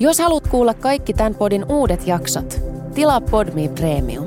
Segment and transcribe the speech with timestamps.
[0.00, 2.60] Jos haluat kuulla kaikki tämän podin uudet jaksot,
[2.94, 4.26] tilaa Podme Premium.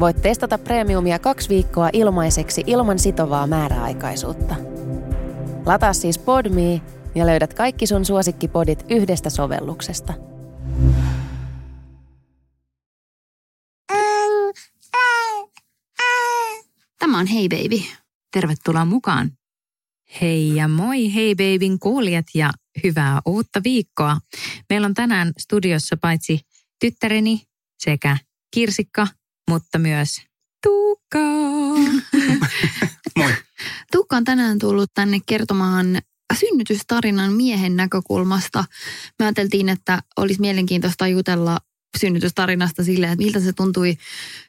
[0.00, 4.54] Voit testata Premiumia kaksi viikkoa ilmaiseksi ilman sitovaa määräaikaisuutta.
[5.66, 6.80] Lataa siis Podme
[7.14, 10.12] ja löydät kaikki sun suosikkipodit yhdestä sovelluksesta.
[16.98, 17.82] Tämä on Hei Baby.
[18.32, 19.30] Tervetuloa mukaan.
[20.20, 22.50] Hei ja moi Hei Babyn kuulijat ja
[22.84, 24.18] hyvää uutta viikkoa.
[24.70, 26.40] Meillä on tänään studiossa paitsi
[26.80, 27.42] tyttäreni
[27.78, 28.18] sekä
[28.54, 29.06] Kirsikka,
[29.50, 30.26] mutta myös
[30.66, 31.18] Tuukka.
[33.18, 33.32] Moi.
[33.92, 35.86] Tuukka on tänään tullut tänne kertomaan
[36.34, 38.64] synnytystarinan miehen näkökulmasta.
[39.18, 41.58] Me ajateltiin, että olisi mielenkiintoista jutella
[41.98, 43.96] synnytystarinasta silleen, että miltä se tuntui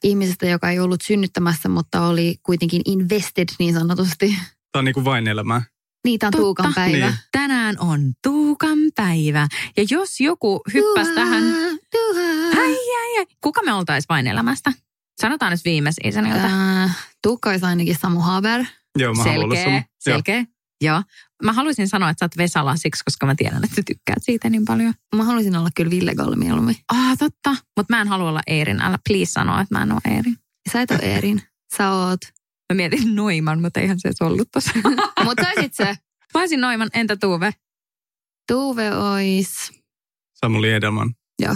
[0.04, 4.38] ihmisestä, joka ei ollut synnyttämässä, mutta oli kuitenkin invested niin sanotusti.
[4.72, 5.62] Tämä on niin kuin vain elämää.
[6.08, 6.44] Niitä on Totta.
[6.44, 7.06] Tuukan päivä.
[7.06, 7.18] Niin.
[7.32, 9.48] Tänään on Tuukan päivä.
[9.78, 11.44] Ja jos joku hyppäsi tähän...
[11.92, 12.62] Tuha.
[12.62, 13.26] Ai, ai, ai.
[13.42, 14.74] Kuka me oltais vain elämästä?
[15.22, 16.46] Sanotaan nyt viime seasonilta.
[16.84, 18.66] Äh, Tuukka olisi ainakin Samu Haber.
[19.00, 19.64] Joo, mä haluan olla sun.
[19.64, 19.84] Selkeä, Joo.
[20.00, 20.46] selkeä.
[20.82, 21.04] Joo.
[21.44, 24.50] Mä haluaisin sanoa, että sä oot Vesala siksi, koska mä tiedän, että sä tykkäät siitä
[24.50, 24.94] niin paljon.
[25.16, 26.76] Mä haluaisin olla kyllä Ville Galle mieluummin.
[26.94, 27.50] Ah, totta.
[27.78, 28.82] Mutta mä en halua olla Eerin.
[28.82, 30.38] Älä please sanoa, että mä en ole Eerin.
[30.74, 31.42] Sä et ole Eerin.
[31.78, 32.20] Sä oot.
[32.74, 34.72] Mä mietin Noiman, mutta eihän se edes ollut tossa.
[35.24, 35.96] Mutta sä se.
[36.34, 37.54] Mä olisin Noiman, entä Tuve?
[38.48, 39.72] Tuve ois.
[40.34, 41.14] Samuli Edelman.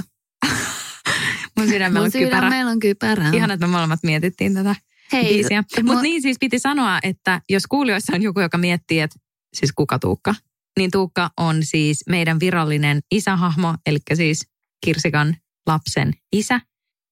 [1.58, 2.38] Mun sydämellä Mun on kypärä.
[2.40, 3.30] sydämellä on kypärä.
[3.34, 4.76] Ihan, että me molemmat mietittiin tätä
[5.14, 5.64] Hei, biisiä.
[5.84, 9.20] mua- Mutta niin siis piti sanoa, että jos kuulijoissa on joku, joka miettii, että
[9.54, 10.36] siis kuka Tuukka,
[10.80, 14.48] niin Tuukka on siis meidän virallinen isähahmo, eli siis
[14.86, 15.36] Kirsikan
[15.68, 16.62] lapsen isä.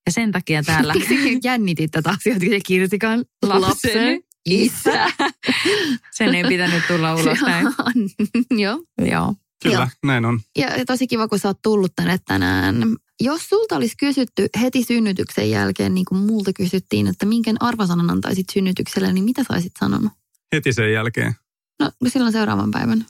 [0.06, 4.22] Ja sen takia täällä Miksi jännitit tätä asiaa, että Kirsikan lapsen
[4.52, 5.12] isä.
[6.18, 7.68] Sen ei pitänyt tulla ulos näin.
[8.64, 8.84] Joo.
[9.12, 9.36] Joo.
[9.64, 9.88] Kyllä, Joo.
[10.06, 10.40] näin on.
[10.58, 12.76] Ja tosi kiva, kun sä oot tullut tänne tänään.
[13.22, 18.46] Jos sulta olisi kysytty heti synnytyksen jälkeen, niin kuin multa kysyttiin, että minkä arvosanan antaisit
[18.54, 20.12] synnytykselle, niin mitä sä olisit sanonut?
[20.56, 21.36] Heti sen jälkeen.
[21.80, 23.06] No silloin seuraavan päivän.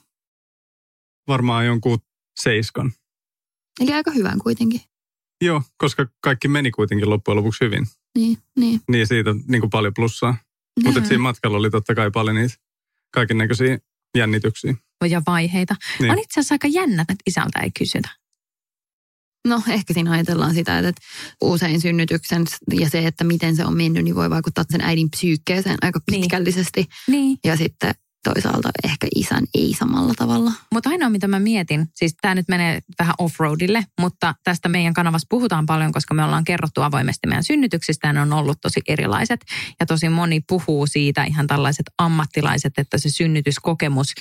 [1.28, 2.00] Varmaan jonkun
[2.40, 2.94] seiskan.
[3.80, 4.81] Eli aika hyvän kuitenkin.
[5.42, 7.88] Joo, koska kaikki meni kuitenkin loppujen lopuksi hyvin.
[8.18, 8.81] Niin, niin.
[8.92, 10.38] Niin siitä niin kuin paljon plussaa.
[10.84, 12.56] Mutta siinä matkalla oli totta kai paljon niitä
[13.12, 13.79] kaiken näköisiä
[14.17, 14.73] jännityksiä.
[15.09, 15.75] Ja vaiheita.
[16.00, 16.12] Niin.
[16.12, 18.09] On itse asiassa aika jännä, että isältä ei kysytä.
[19.47, 21.01] No ehkä siinä ajatellaan sitä, että
[21.41, 25.78] usein synnytyksen ja se, että miten se on mennyt, niin voi vaikuttaa sen äidin psyykkeeseen
[25.81, 26.22] aika Niin.
[26.22, 26.85] pitkällisesti.
[27.07, 27.38] Niin.
[27.44, 27.94] Ja sitten
[28.24, 30.52] toisaalta ehkä isän ei samalla tavalla.
[30.74, 35.28] Mutta ainoa, mitä mä mietin, siis tämä nyt menee vähän off-roadille, mutta tästä meidän kanavassa
[35.30, 39.46] puhutaan paljon, koska me ollaan kerrottu avoimesti meidän synnytyksistä ne on ollut tosi erilaiset.
[39.80, 44.13] Ja tosi moni puhuu siitä, ihan tällaiset ammattilaiset, että se synnytyskokemus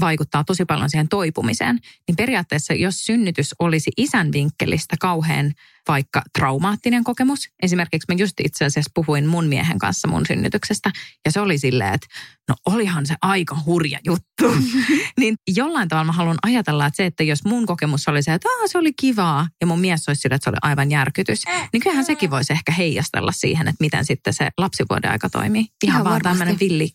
[0.00, 1.78] vaikuttaa tosi paljon siihen toipumiseen.
[2.08, 5.52] Niin periaatteessa, jos synnytys olisi isän vinkkelistä kauhean
[5.88, 7.48] vaikka traumaattinen kokemus.
[7.62, 10.90] Esimerkiksi mä just itse asiassa puhuin mun miehen kanssa mun synnytyksestä
[11.24, 12.06] ja se oli silleen, että
[12.48, 14.56] no olihan se aika hurja juttu.
[15.20, 18.48] niin jollain tavalla mä haluan ajatella, että se, että jos mun kokemus oli se, että
[18.48, 21.80] Aa, se oli kivaa ja mun mies olisi sillä, että se oli aivan järkytys, niin
[21.80, 25.60] kyllähän sekin voisi ehkä heijastella siihen, että miten sitten se lapsivuoden aika toimii.
[25.62, 26.90] Ihan, Ihan vaan tämmöinen villi,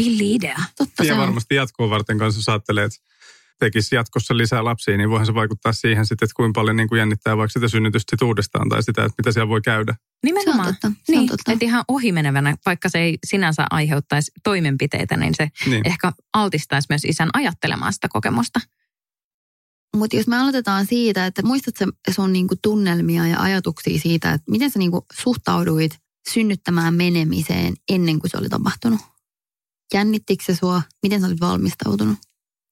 [0.00, 0.58] villi idea.
[0.78, 1.20] Totta se Ja on.
[1.20, 2.98] varmasti jatkoa varten kanssa, jos ajattelee, että
[3.60, 6.98] tekisi jatkossa lisää lapsia, niin voihan se vaikuttaa siihen sitten, että kuinka paljon niin kuin
[6.98, 9.94] jännittää vaikka sitä synnytystä sit uudestaan tai sitä, että mitä siellä voi käydä.
[10.22, 10.64] Nimenomaan.
[10.64, 11.52] Se on totta, se on niin, totta.
[11.52, 15.82] että ihan ohimenevänä, vaikka se ei sinänsä aiheuttaisi toimenpiteitä, niin se Niin.
[15.88, 18.60] ehkä altistaisi myös isän ajattelemaan sitä kokemusta.
[19.96, 24.70] Mutta jos me aloitetaan siitä, että muistatko sun niinku tunnelmia ja ajatuksia siitä, että miten
[24.70, 25.98] sä niinku suhtauduit
[26.32, 29.00] synnyttämään menemiseen ennen kuin se oli tapahtunut?
[29.94, 30.82] Jännittikö se sua?
[31.02, 32.18] Miten sä olit valmistautunut?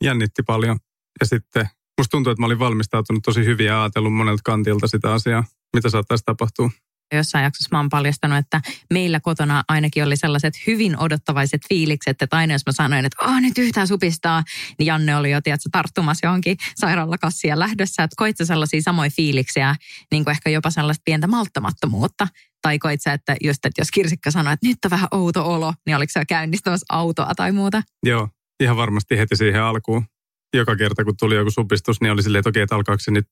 [0.05, 0.79] Jännitti paljon.
[1.21, 5.13] Ja sitten musta tuntuu, että mä olin valmistautunut tosi hyvin ja ajatellut monelta kantilta sitä
[5.13, 5.45] asiaa,
[5.77, 6.71] mitä saattaisi tapahtua.
[7.17, 8.61] Jossain jaksossa mä oon paljastanut, että
[8.91, 13.41] meillä kotona ainakin oli sellaiset hyvin odottavaiset fiilikset, että aina jos mä sanoin, että oh,
[13.41, 14.43] nyt yhtään supistaa,
[14.79, 18.03] niin Janne oli jo tiedätkö, tarttumassa johonkin sairaalakassiin ja lähdössä.
[18.03, 19.77] Että koit sä sellaisia samoja fiiliksiä,
[20.11, 22.29] niin kuin ehkä jopa sellaista pientä malttamattomuutta.
[22.63, 25.75] Tai koit sä, että just, että jos Kirsikka sanoi, että nyt on vähän outo olo,
[25.87, 27.83] niin oliko se käynnistämässä autoa tai muuta?
[28.07, 28.29] Joo,
[28.61, 30.05] ihan varmasti heti siihen alkuun.
[30.55, 33.29] Joka kerta, kun tuli joku supistus, niin oli silleen, että okei, että alkaako se nyt?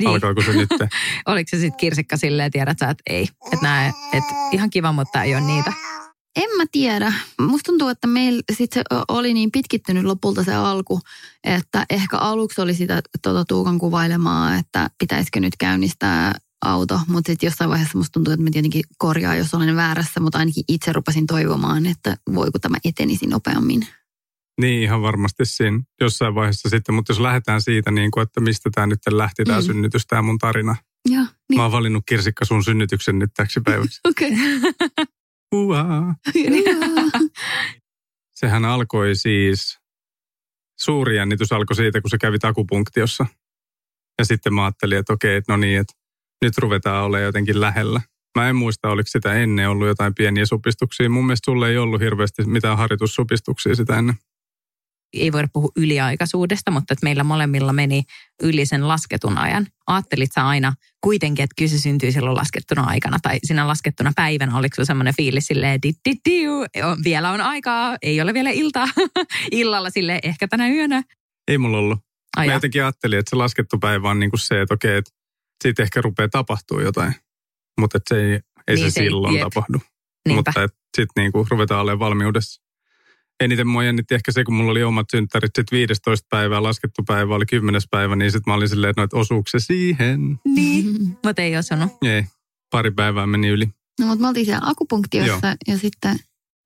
[0.00, 0.10] Niin.
[0.10, 0.68] Alkaako se nyt?
[1.26, 3.28] Oliko se sitten kirsikka silleen, tiedät sä, että ei.
[3.52, 5.72] Että nää, että ihan kiva, mutta ei ole niitä.
[6.36, 7.12] En mä tiedä.
[7.40, 11.00] Musta tuntuu, että meillä sit se oli niin pitkittynyt lopulta se alku,
[11.44, 16.32] että ehkä aluksi oli sitä tuota Tuukan kuvailemaa, että pitäisikö nyt käynnistää
[16.64, 20.38] auto, mutta sitten jossain vaiheessa musta tuntuu, että mä tietenkin korjaan, jos olen väärässä, mutta
[20.38, 23.86] ainakin itse rupesin toivomaan, että voiko tämä etenisi nopeammin.
[24.60, 28.70] Niin ihan varmasti siinä jossain vaiheessa sitten, mutta jos lähdetään siitä, niin kuin, että mistä
[28.74, 29.64] tämä nyt lähti tämä mm.
[29.64, 30.76] synnytys, tämä mun tarina.
[31.08, 31.56] Joo, niin.
[31.56, 34.00] Mä oon valinnut Kirsikka sun synnytyksen nyt täksi päiväksi.
[34.10, 34.32] Okei.
[35.54, 36.14] Uaa.
[38.40, 39.78] Sehän alkoi siis,
[40.80, 43.26] suuri jännitys alkoi siitä, kun sä kävit akupunktiossa.
[44.18, 45.94] Ja sitten mä ajattelin, että okei, että no niin, että
[46.42, 48.00] nyt ruvetaan olemaan jotenkin lähellä.
[48.38, 51.10] Mä en muista, oliko sitä ennen ollut jotain pieniä supistuksia.
[51.10, 54.16] Mun mielestä sulle ei ollut hirveästi mitään harjoitussupistuksia sitä ennen.
[55.20, 58.02] Ei voida puhua yliaikaisuudesta, mutta että meillä molemmilla meni
[58.42, 59.66] yli sen lasketun ajan.
[59.86, 64.56] Aattelit sä aina kuitenkin, että kyllä se syntyy silloin laskettuna aikana tai siinä laskettuna päivänä.
[64.58, 66.42] Oliko sulla semmoinen fiilis silleen, di, di, di,
[67.04, 68.86] vielä on aikaa, ei ole vielä iltaa.
[69.50, 71.02] Illalla sille ehkä tänä yönä.
[71.48, 71.98] Ei mulla ollut.
[72.36, 75.10] Ai Mä jotenkin ajattelin, että se laskettu päivä on niin kuin se, että okei, että
[75.62, 77.14] siitä ehkä rupeaa tapahtuu jotain.
[77.80, 79.42] Mutta että se ei, ei Niin, se, se silloin jep.
[79.42, 79.78] tapahdu.
[80.28, 80.50] Niinpä.
[80.50, 82.62] Mutta että sitten niin kuin ruvetaan olemaan valmiudessa.
[83.40, 87.34] Eniten mua jännitti ehkä se, kun mulla oli omat synttärit, sitten 15 päivää, laskettu päivä
[87.34, 90.40] oli 10 päivä, niin sitten mä olin silleen, että noit osuuko se siihen?
[90.44, 90.86] Niin,
[91.24, 91.92] mutta ei osunut.
[92.04, 92.24] Ei,
[92.70, 93.66] pari päivää meni yli.
[94.00, 96.16] No, mutta me oltiin siellä akupunktiossa ja sitten,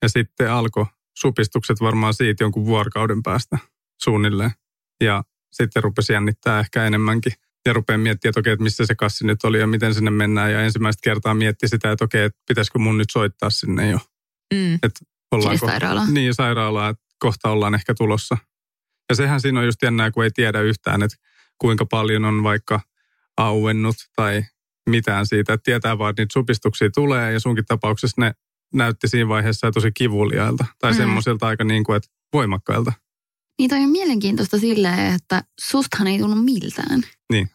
[0.02, 0.86] Ja sitten alkoi
[1.18, 3.58] supistukset varmaan siitä jonkun vuorokauden päästä
[4.02, 4.50] suunnilleen.
[5.00, 7.32] Ja sitten rupesi jännittää ehkä enemmänkin.
[7.66, 10.52] Ja rupeaa miettimään, että okei, että missä se kassi nyt oli ja miten sinne mennään.
[10.52, 13.98] Ja ensimmäistä kertaa mietti sitä, että okei, että pitäisikö mun nyt soittaa sinne jo.
[14.54, 14.74] Mm.
[14.74, 15.00] Että
[15.32, 16.14] ollaanko, sairaalaan.
[16.14, 18.36] Niin, sairaalaa, että kohta ollaan ehkä tulossa.
[19.08, 21.16] Ja sehän siinä on just jännää, kun ei tiedä yhtään, että
[21.58, 22.80] kuinka paljon on vaikka
[23.36, 24.44] auennut tai
[24.90, 25.52] mitään siitä.
[25.52, 28.32] Että tietää vaan, että niitä supistuksia tulee ja sunkin tapauksessa ne
[28.74, 30.64] näytti siinä vaiheessa tosi kivuliailta.
[30.78, 30.94] Tai Mm.
[30.96, 30.98] mm.
[30.98, 32.92] semmoiselta aika niin kuin, että voimakkailta.
[33.58, 37.00] niin toi on mielenkiintoista silleen, että sustahan ei tunnu miltään.
[37.32, 37.50] Niin.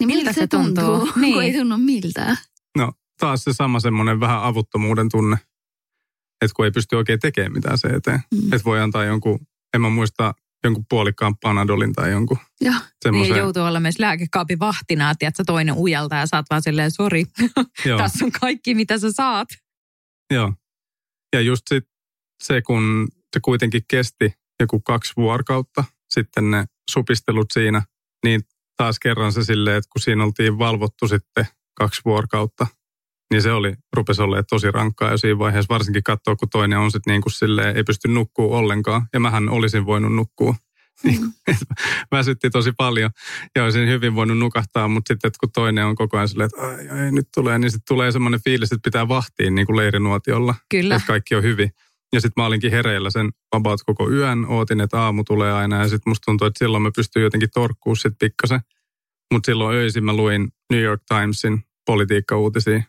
[0.00, 1.20] Niin Miltä miltä se se tuntuu, tuntuu?
[1.20, 1.34] Niin.
[1.34, 2.36] kun ei tunnu miltään?
[2.78, 5.36] No taas se sama semmoinen vähän avuttomuuden tunne.
[6.42, 8.20] Että kun ei pysty oikein tekemään mitään se eteen.
[8.34, 8.52] Mm.
[8.52, 9.38] Että voi antaa jonkun,
[9.74, 10.34] en mä muista,
[10.64, 12.74] jonkun puolikkaan panadolin tai jonkun Joo.
[13.04, 13.32] semmoisen.
[13.32, 17.24] Niin joutuu olla myös lääkekaapin vahtina, että tiedätkö, toinen ujalta ja saat vaan silleen, sori,
[17.98, 19.48] tässä on kaikki mitä sä saat.
[20.32, 20.52] Joo.
[21.32, 21.84] Ja just sit
[22.42, 27.82] se, kun se kuitenkin kesti joku kaksi vuorokautta, sitten ne supistelut siinä,
[28.24, 28.40] niin
[28.76, 32.66] taas kerran se silleen, että kun siinä oltiin valvottu sitten kaksi vuorokautta,
[33.32, 36.90] niin se oli, rupesi olemaan tosi rankkaa ja siinä vaiheessa varsinkin katsoa, kun toinen on
[36.90, 39.06] sitten niin kuin silleen, ei pysty nukkuu ollenkaan.
[39.12, 40.54] Ja mähän olisin voinut nukkua.
[41.04, 41.32] Mm.
[42.12, 43.10] Väsytti tosi paljon
[43.56, 46.66] ja olisin hyvin voinut nukahtaa, mutta sitten että kun toinen on koko ajan silleen, että
[46.66, 50.54] ai, ai, nyt tulee, niin sitten tulee semmoinen fiilis, että pitää vahtiin niin kuin leirinuotiolla
[50.70, 50.94] Kyllä.
[50.94, 51.70] että kaikki on hyvin.
[52.12, 55.88] Ja sitten mä olinkin hereillä sen about koko yön, ootin, että aamu tulee aina ja
[55.88, 58.60] sitten musta tuntuu, että silloin mä pystyn jotenkin torkkuu sitten pikkasen.
[59.32, 62.82] Mutta silloin öisin mä luin New York Timesin politiikkauutisia.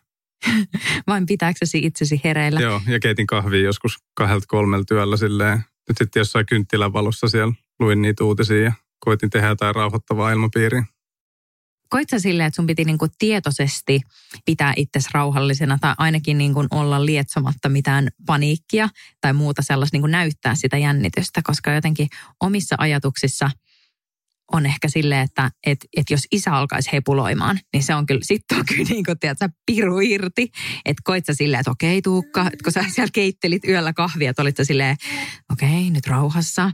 [1.06, 2.60] Vain pitääksesi itsesi hereillä.
[2.60, 5.58] Joo, ja keitin kahvia joskus kahdelta kolmelta työllä silleen.
[5.88, 10.84] Nyt sitten jossain kynttilän valossa siellä luin niitä uutisia ja koitin tehdä jotain rauhoittavaa ilmapiiriä.
[11.88, 14.00] Koit sä silleen, että sun piti niinku tietoisesti
[14.44, 18.88] pitää itsesi rauhallisena tai ainakin niinku olla lietsomatta mitään paniikkia
[19.20, 22.08] tai muuta sellaista niinku näyttää sitä jännitystä, koska jotenkin
[22.40, 23.50] omissa ajatuksissa
[24.52, 28.58] on ehkä silleen, että et, et jos isä alkaisi hepuloimaan, niin se on kyllä, sitten
[28.58, 30.48] on kyllä niin kuin, tiedätkö, piru irti.
[30.84, 34.42] Että koit sä silleen, että okei Tuukka, että kun sä siellä keittelit yöllä kahvia, että
[34.42, 34.96] olit sä silleen,
[35.52, 36.70] okei nyt rauhassa,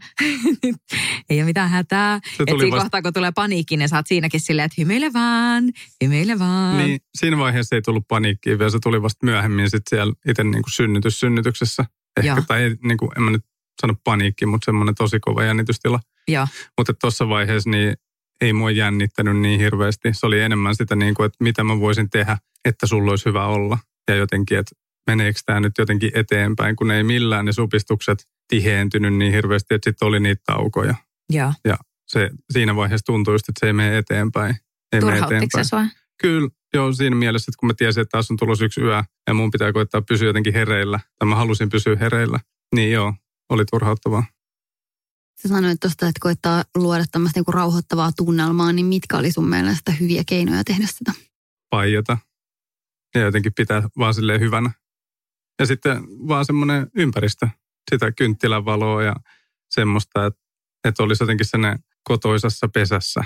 [1.31, 2.15] ei ole mitään hätää.
[2.15, 5.65] Että siinä vasta, kohtaa, kun tulee paniikki, niin sä oot siinäkin silleen, että hymyile vaan,
[6.05, 6.79] hymyile vaan.
[6.79, 10.63] niin, siinä vaiheessa ei tullut paniikkiä vielä, se tuli vasta myöhemmin sitten siellä itse niin
[10.63, 11.85] kuin synnytys synnytyksessä.
[12.17, 12.43] Ehkä, Joo.
[12.49, 13.45] tai niin kuin, en mä nyt
[13.81, 16.01] sano paniikki, mutta semmoinen tosi kova jännitystila.
[16.29, 16.47] Joo.
[16.79, 17.95] Mutta tuossa vaiheessa niin
[18.41, 20.09] ei mua jännittänyt niin hirveästi.
[20.13, 23.47] Se oli enemmän sitä, niin kuin, että mitä mä voisin tehdä, että sulla olisi hyvä
[23.47, 23.79] olla.
[24.09, 24.75] Ja jotenkin, että
[25.07, 28.19] meneekö tämä nyt jotenkin eteenpäin, kun ei millään ne supistukset
[28.49, 30.95] tiheentynyt niin hirveästi, että sitten oli niitä taukoja.
[31.33, 31.53] Joo.
[32.07, 34.57] Se, siinä vaiheessa tuntui just, että se ei mene eteenpäin.
[34.93, 35.65] Ei mene eteenpäin.
[35.65, 35.85] sua?
[36.23, 39.35] Kyllä, joo, siinä mielessä, että kun mä tiesin, että taas on tulossa yksi yö ja
[39.35, 42.41] mun pitää koittaa pysyä jotenkin hereillä, tai mä halusin pysyä hereillä,
[42.75, 43.15] niin joo,
[43.51, 44.25] oli turhauttavaa.
[45.43, 49.93] Sä sanoit tuosta, että koittaa luoda tämmöistä niinku rauhoittavaa tunnelmaa, niin mitkä oli sun mielestä
[49.93, 51.13] hyviä keinoja tehdä sitä?
[51.71, 52.19] paijata
[53.15, 54.71] ja jotenkin pitää vaan silleen hyvänä.
[55.59, 57.49] Ja sitten vaan semmoinen ympäristö,
[57.91, 59.17] sitä kynttilän valoa ja
[59.71, 60.41] semmoista, että,
[60.89, 63.25] että olisi jotenkin sellainen kotoisassa pesässä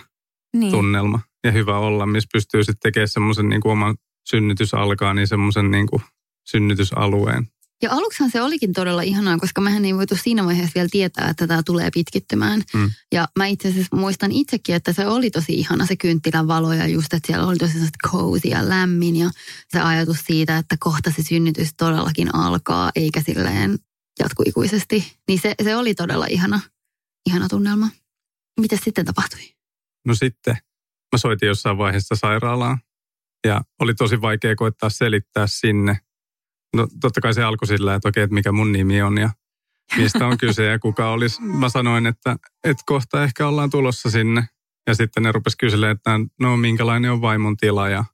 [0.57, 0.73] Niin.
[0.73, 5.28] tunnelma ja hyvä olla, missä pystyy sitten tekemään semmoisen niin kuin oman synnytys alkaa, niin
[5.28, 6.02] semmoisen niin kuin
[6.47, 7.49] synnytysalueen.
[7.84, 11.46] Ja aluksihan se olikin todella ihanaa, koska mehän ei voitu siinä vaiheessa vielä tietää, että
[11.46, 12.62] tämä tulee pitkittymään.
[12.74, 12.90] Mm.
[13.12, 16.86] Ja mä itse asiassa muistan itsekin, että se oli tosi ihana se kynttilän valo ja
[16.86, 19.30] just, että siellä oli tosi sellaista cozy ja lämmin ja
[19.68, 23.78] se ajatus siitä, että kohta se synnytys todellakin alkaa, eikä silleen
[24.18, 25.12] jatkui ikuisesti.
[25.28, 26.60] Niin se, se oli todella ihana,
[27.26, 27.88] ihana tunnelma.
[28.60, 29.54] Mitä sitten tapahtui?
[30.06, 30.56] No sitten
[31.12, 32.78] mä soitin jossain vaiheessa sairaalaan
[33.46, 35.98] ja oli tosi vaikea koittaa selittää sinne.
[36.75, 39.31] No totta kai se alkoi sillä, että okei, että mikä mun nimi on ja
[39.97, 41.43] mistä on kyse ja kuka olisi.
[41.43, 44.45] Mä sanoin, että, että kohta ehkä ollaan tulossa sinne.
[44.87, 48.04] Ja sitten ne rupesi kyselemään, että no minkälainen on vaimon tila ja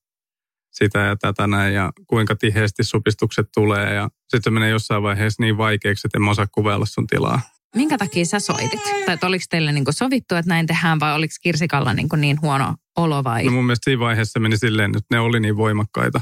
[0.70, 3.94] sitä ja tätä näin ja kuinka tiheesti supistukset tulee.
[3.94, 7.40] Ja sitten se menee jossain vaiheessa niin vaikeaksi, että en mä osaa kuvailla sun tilaa.
[7.76, 8.80] Minkä takia sä soitit?
[9.06, 12.74] Tai että oliko teille niin sovittu, että näin tehdään vai oliko Kirsikalla niin, niin huono
[12.96, 13.44] olo vai?
[13.44, 16.20] No mun mielestä siinä vaiheessa meni silleen, että ne oli niin voimakkaita.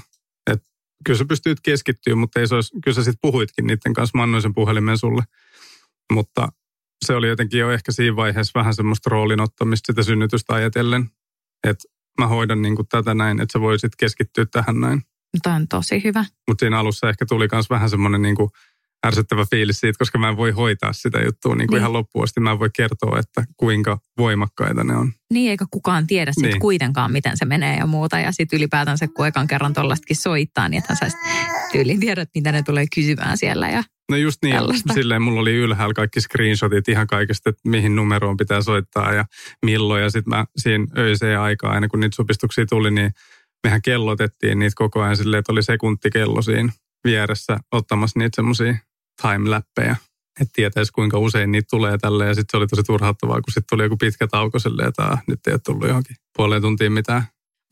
[1.05, 4.19] Kyllä sä pystyit keskittyä, mutta ei se olisi, kyllä sä sitten puhuitkin niiden kanssa.
[4.19, 5.23] Mä annoin sen puhelimen sulle.
[6.13, 6.49] Mutta
[7.07, 11.11] se oli jotenkin jo ehkä siinä vaiheessa vähän semmoista roolin ottamista sitä synnytystä ajatellen.
[11.65, 11.89] Että
[12.21, 15.03] mä hoidan niin kuin tätä näin, että sä voisit keskittyä tähän näin.
[15.43, 16.25] Tämä on tosi hyvä.
[16.49, 18.51] Mutta siinä alussa ehkä tuli myös vähän semmoinen niin kuin
[19.07, 21.81] ärsyttävä fiilis siitä, koska mä en voi hoitaa sitä juttua niin kuin niin.
[21.81, 22.41] ihan loppuun asti.
[22.41, 25.13] Mä en voi kertoa, että kuinka voimakkaita ne on.
[25.33, 26.61] Niin, eikä kukaan tiedä sitten niin.
[26.61, 28.19] kuitenkaan, miten se menee ja muuta.
[28.19, 31.19] Ja sitten ylipäätään se, kun ekan kerran tuollaistakin soittaa, niin että sä
[31.73, 33.69] tyyliin tiedät, mitä ne tulee kysymään siellä.
[33.69, 34.95] Ja no just niin, tällaista.
[34.95, 39.25] silleen mulla oli ylhäällä kaikki screenshotit ihan kaikesta, että mihin numeroon pitää soittaa ja
[39.65, 40.03] milloin.
[40.03, 43.11] Ja sitten mä siinä öiseen aikaa, aina kun niitä supistuksia tuli, niin
[43.65, 46.73] mehän kellotettiin niitä koko ajan silleen, että oli sekuntikello siinä
[47.05, 48.75] vieressä ottamassa niitä semmoisia
[49.23, 49.97] timeläppejä,
[50.41, 53.65] että tietäisi kuinka usein niitä tulee tälle ja sitten se oli tosi turhauttavaa, kun sitten
[53.71, 57.23] tuli joku pitkä tauko silleen, että nyt ei ole tullut johonkin puoleen tuntiin mitään.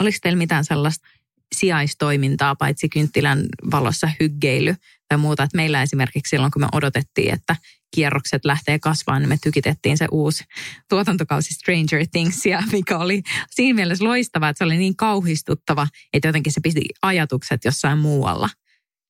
[0.03, 1.09] Oliko teillä mitään sellaista
[1.55, 4.77] sijaistoimintaa, paitsi kynttilän valossa hyggeily
[5.09, 5.43] tai muuta.
[5.43, 7.57] Että meillä esimerkiksi silloin, kun me odotettiin, että
[7.95, 10.45] kierrokset lähtee kasvamaan, niin me tykitettiin se uusi
[10.89, 16.53] tuotantokausi Stranger Thingsia, mikä oli siinä mielessä loistava, että se oli niin kauhistuttava, että jotenkin
[16.53, 18.49] se pisti ajatukset jossain muualla–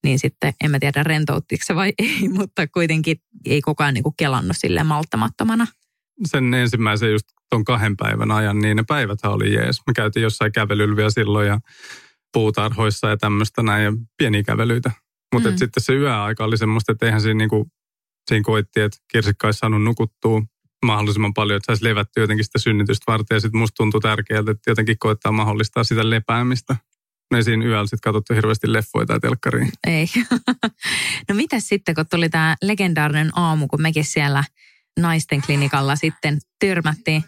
[0.07, 4.03] niin sitten en mä tiedä rentouttiko se vai ei, mutta kuitenkin ei koko ajan niin
[4.03, 5.67] kuin kelannut sille malttamattomana.
[6.25, 9.83] Sen ensimmäisen just tuon kahden päivän ajan, niin ne päivät oli jees.
[9.87, 11.61] Me käytiin jossain kävelyllä silloin ja
[12.33, 14.91] puutarhoissa ja tämmöistä näin ja pieniä kävelyitä.
[15.35, 15.57] Mutta mm.
[15.57, 17.69] sitten se yöaika oli semmoista, että eihän siinä, niinku,
[18.29, 20.43] siinä koitti, että kirsikka olisi saanut nukuttua
[20.85, 23.37] mahdollisimman paljon, että saisi levättyä jotenkin sitä synnytystä varten.
[23.37, 26.77] Ja sitten musta tuntui tärkeältä, että jotenkin koittaa mahdollistaa sitä lepäämistä
[27.31, 29.71] me siinä yöllä sitten katsottu hirveästi leffoja tai telkkariin.
[29.87, 30.07] Ei.
[31.29, 34.45] no mitä sitten, kun tuli tämä legendaarinen aamu, kun mekin siellä
[35.01, 37.25] naisten klinikalla sitten törmättiin?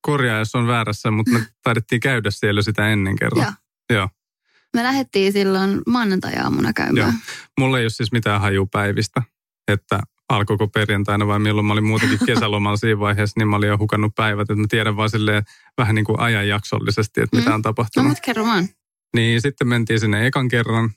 [0.00, 3.44] Korjaa, jos on väärässä, mutta me taidettiin käydä siellä sitä ennen kerran.
[3.44, 3.52] Joo.
[3.98, 4.08] Joo.
[4.74, 6.96] Me lähdettiin silloin maanantai-aamuna käymään.
[6.96, 7.12] Joo.
[7.58, 9.22] Mulla ei ole siis mitään haju päivistä,
[9.68, 13.78] että alkoiko perjantaina vai milloin mä olin muutenkin kesälomalla siinä vaiheessa, niin mä olin jo
[13.78, 14.42] hukannut päivät.
[14.42, 15.42] Että mä tiedän vaan silleen
[15.78, 17.40] vähän niin kuin ajanjaksollisesti, että mm.
[17.40, 18.04] mitä on tapahtunut.
[18.04, 18.68] No mutta kerro vaan.
[19.16, 20.90] Niin sitten mentiin sinne ekan kerran.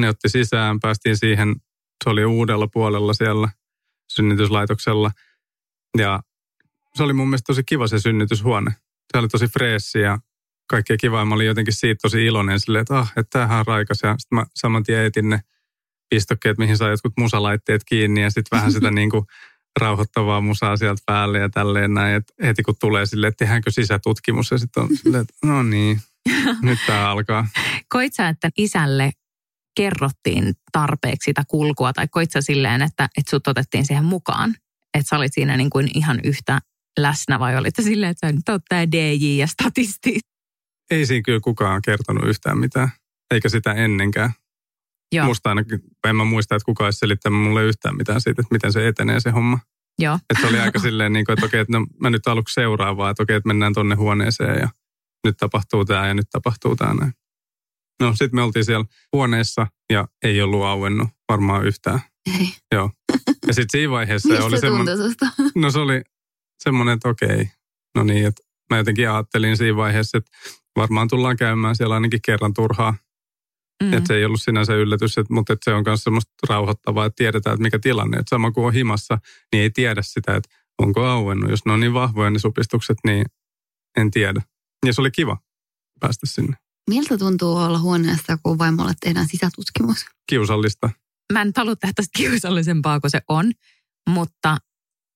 [0.00, 1.56] Ne otti sisään, päästiin siihen,
[2.04, 3.48] se oli uudella puolella siellä
[4.12, 5.10] synnytyslaitoksella.
[5.98, 6.20] Ja
[6.94, 8.70] se oli mun mielestä tosi kiva se synnytyshuone.
[9.12, 10.18] Se oli tosi freessi ja
[10.68, 11.24] kaikkea kivaa.
[11.24, 13.98] Mä olin jotenkin siitä tosi iloinen silleen, että ah, että tämähän on raikas.
[14.02, 15.40] Ja sitten mä saman tien etin ne
[16.10, 19.26] pistokkeet, mihin sai jotkut musalaitteet kiinni ja sitten vähän sitä niin kuin
[19.80, 22.14] rauhoittavaa musaa sieltä päälle ja tälleen näin.
[22.14, 26.00] Että heti kun tulee silleen, että tehdäänkö sisätutkimus ja sitten on silleen, että no niin,
[26.62, 27.46] nyt tämä alkaa.
[27.88, 29.10] Koit sä, että isälle
[29.76, 34.54] kerrottiin tarpeeksi sitä kulkua tai koit sä silleen, että, että sut otettiin siihen mukaan?
[34.94, 36.60] Että sä olit siinä niin kuin ihan yhtä
[36.98, 40.20] läsnä vai olit silleen, että sä nyt oot tämä DJ ja statisti?
[40.90, 42.88] Ei siinä kyllä kukaan kertonut yhtään mitään,
[43.30, 44.32] eikä sitä ennenkään.
[45.12, 45.26] Joo.
[45.26, 48.72] Musta ainakin, en mä muista, että kukaan olisi selittänyt mulle yhtään mitään siitä, että miten
[48.72, 49.58] se etenee se homma.
[49.98, 50.14] Joo.
[50.14, 53.10] Että se oli aika silleen, niin kuin, että okei, että no, mä nyt aluksi seuraavaa,
[53.10, 54.68] että okei, että mennään tonne huoneeseen ja
[55.24, 57.12] nyt tapahtuu tämä ja nyt tapahtuu tämä näin.
[58.00, 62.00] No sitten me oltiin siellä huoneessa ja ei ollut auennut varmaan yhtään.
[62.38, 62.48] Ei.
[62.72, 62.90] Joo.
[63.46, 64.98] Ja sitten siinä vaiheessa Mistä oli semmoinen...
[65.54, 66.02] No se oli
[66.62, 67.50] semmoinen, että okei.
[67.94, 70.30] No niin, että mä jotenkin ajattelin siinä vaiheessa, että
[70.76, 72.94] varmaan tullaan käymään siellä ainakin kerran turhaa.
[73.82, 73.92] Mm.
[73.92, 77.16] Että se ei ollut sinänsä yllätys, että, mutta että se on myös semmoista rauhoittavaa, että
[77.16, 78.16] tiedetään, että mikä tilanne.
[78.16, 79.18] Että sama kuin on himassa,
[79.52, 80.48] niin ei tiedä sitä, että
[80.78, 81.50] onko auennut.
[81.50, 83.26] Jos ne on niin vahvoja ne supistukset, niin
[83.96, 84.42] en tiedä.
[84.86, 85.38] Ja se oli kiva
[86.00, 86.56] päästä sinne.
[86.90, 90.06] Miltä tuntuu olla huoneessa, kun vaimolle tehdään sisätutkimus?
[90.28, 90.90] Kiusallista.
[91.32, 93.52] Mä en halua tehdä tästä kiusallisempaa kuin se on,
[94.10, 94.56] mutta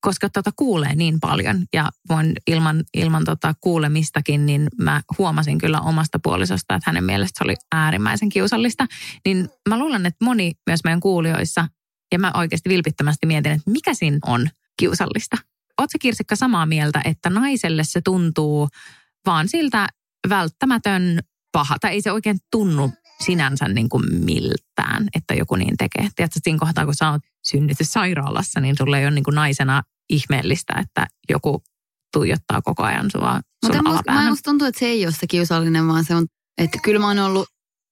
[0.01, 5.81] koska tota kuulee niin paljon ja voin ilman, ilman tota kuulemistakin, niin mä huomasin kyllä
[5.81, 8.87] omasta puolisosta, että hänen mielestä se oli äärimmäisen kiusallista.
[9.25, 11.69] Niin mä luulen, että moni myös meidän kuulijoissa,
[12.13, 15.37] ja mä oikeasti vilpittömästi mietin, että mikä siinä on kiusallista.
[15.79, 18.69] Oletko Kirsikka samaa mieltä, että naiselle se tuntuu
[19.27, 19.89] vaan siltä
[20.29, 21.19] välttämätön
[21.53, 22.93] paha, tai ei se oikein tunnu
[23.25, 26.09] sinänsä niin kuin miltään, että joku niin tekee.
[26.17, 30.73] Tiedätkö, siinä kohtaa, kun sä oot synnytyssairaalassa, niin sulle ei ole niin kuin naisena ihmeellistä,
[30.81, 31.63] että joku
[32.13, 35.89] tuijottaa koko ajan sua Mutta musta, mä musta tuntuu, että se ei ole se kiusallinen,
[35.89, 36.27] vaan se on,
[36.59, 37.49] että kyllä mä oon ollut,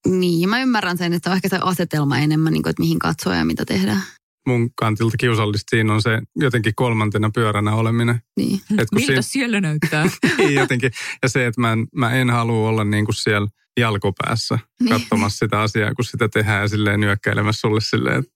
[0.07, 3.35] niin mä ymmärrän sen, että on ehkä se asetelma enemmän, niin kuin, että mihin katsoa
[3.35, 4.01] ja mitä tehdään.
[4.47, 8.21] Mun kantilta kiusallista siinä on se jotenkin kolmantena pyöränä oleminen.
[8.37, 8.53] Niin.
[8.55, 10.05] Et kun Miltä siinä- siellä näyttää?
[10.37, 10.91] Niin jotenkin.
[11.23, 13.47] Ja se, että mä en, mä en halua olla niin kuin siellä
[13.79, 14.89] jalkopäässä Niin.
[14.89, 18.31] katsomassa sitä asiaa, kun sitä tehdään ja silleen nyökkäilemässä sulle silleen, että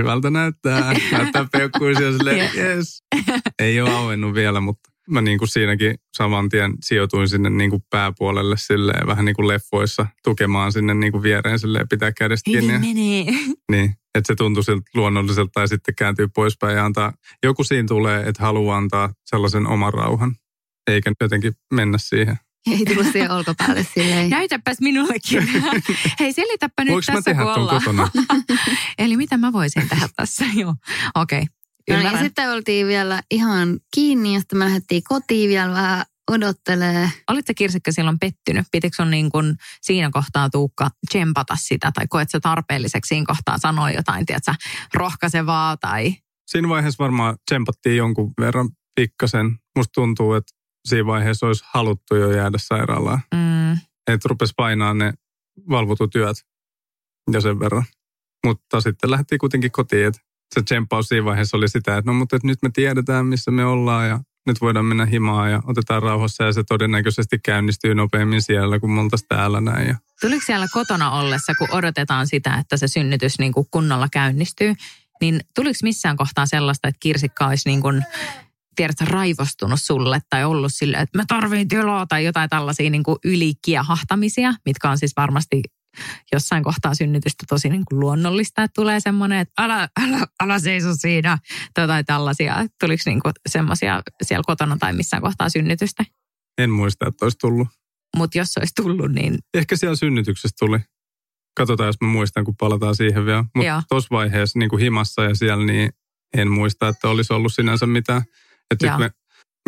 [0.00, 0.94] hyvältä näyttää.
[1.12, 2.54] Näyttää peukkuisia silleen, Yes.
[2.56, 3.02] yes.
[3.58, 7.82] Ei ole auennut vielä, mutta mä niin kuin siinäkin saman tien sijoituin sinne niin kuin
[7.90, 12.72] pääpuolelle silleen, vähän niin kuin leffoissa tukemaan sinne niin kuin viereen silleen, pitää kädestä kiinni.
[12.72, 12.94] menee.
[13.70, 18.28] Niin, että se tuntuu siltä luonnolliselta tai sitten kääntyy poispäin ja antaa, joku siinä tulee,
[18.28, 20.34] että haluaa antaa sellaisen oman rauhan,
[20.86, 22.38] eikä jotenkin mennä siihen.
[22.70, 24.30] Ei tullut siihen olkapäälle silleen.
[24.30, 25.48] Näytäpäs minullekin.
[26.20, 27.80] Hei, selitäpä nyt Voinko mä tässä, tehdä kun ollaan.
[27.80, 28.10] kotona?
[28.98, 30.44] Eli mitä mä voisin tehdä tässä?
[30.54, 30.74] Joo,
[31.14, 31.42] okei.
[31.42, 31.46] Okay.
[31.90, 36.04] No niin, ja sitten oltiin vielä ihan kiinni ja sitten me lähdettiin kotiin vielä vähän
[36.30, 37.10] odottelee.
[37.30, 38.66] Olitko Kirsikka silloin pettynyt?
[38.72, 43.58] Pitikö sun niin kuin siinä kohtaa Tuukka tsempata sitä tai koet sä tarpeelliseksi siinä kohtaa
[43.58, 44.54] sanoa jotain, tiedätkö,
[44.94, 46.14] rohkaisevaa tai...
[46.46, 49.58] Siinä vaiheessa varmaan tsempattiin jonkun verran pikkasen.
[49.76, 50.52] Musta tuntuu, että
[50.88, 53.20] siinä vaiheessa olisi haluttu jo jäädä sairaalaan.
[53.34, 53.72] Mm,
[54.06, 55.12] Että rupesi painaa ne
[55.68, 56.36] valvotut työt
[57.32, 57.84] ja sen verran.
[58.46, 60.20] Mutta sitten lähdettiin kuitenkin kotiin, että
[60.54, 63.64] se tsemppaus siinä vaiheessa oli sitä, että no mutta että nyt me tiedetään, missä me
[63.64, 68.78] ollaan ja nyt voidaan mennä himaan ja otetaan rauhassa ja se todennäköisesti käynnistyy nopeammin siellä,
[68.86, 69.88] me oltaisiin täällä näin.
[69.88, 74.74] Ja Tuliko siellä kotona ollessa, kun odotetaan sitä, että se synnytys niin kuin kunnolla käynnistyy,
[75.20, 78.04] niin tuliko missään kohtaa sellaista, että Kirsikka olisi niin kuin,
[78.76, 83.18] tiedätkö, raivostunut sulle tai ollut sille, että mä tarviin tilaa tai jotain tällaisia niin kuin
[83.24, 85.62] ylikiehahtamisia, mitkä on siis varmasti
[86.32, 90.94] jossain kohtaa synnytystä tosi niin kuin luonnollista, että tulee semmoinen, että älä, älä, älä seiso
[90.94, 91.38] siinä
[91.74, 92.66] tai tällaisia.
[92.80, 96.04] Tuliko niin kuin semmoisia siellä kotona tai missään kohtaa synnytystä?
[96.58, 97.68] en muista, että olisi tullut.
[98.16, 100.78] Mutta jos olisi tullut, niin Ehkä siellä synnytyksessä tuli.
[101.56, 103.44] Katsotaan, jos mä muistan, kun palataan siihen vielä.
[103.54, 105.92] Mutta tuossa vaiheessa niin kuin himassa ja siellä, niin
[106.36, 108.22] en muista, että olisi ollut sinänsä mitään.
[108.70, 109.10] Että me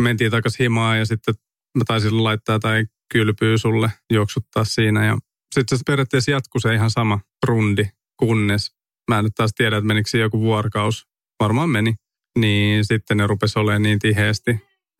[0.01, 1.35] mentiin takaisin himaan ja sitten
[1.77, 5.05] mä taisin laittaa tai kylpyy sulle juoksuttaa siinä.
[5.05, 5.17] Ja
[5.55, 7.85] sitten se periaatteessa jatkui se ihan sama rundi,
[8.17, 11.07] kunnes mä en nyt taas tiedä, että menikö se joku vuorokaus.
[11.39, 11.95] Varmaan meni.
[12.39, 14.51] Niin sitten ne rupesi olemaan niin tiheesti,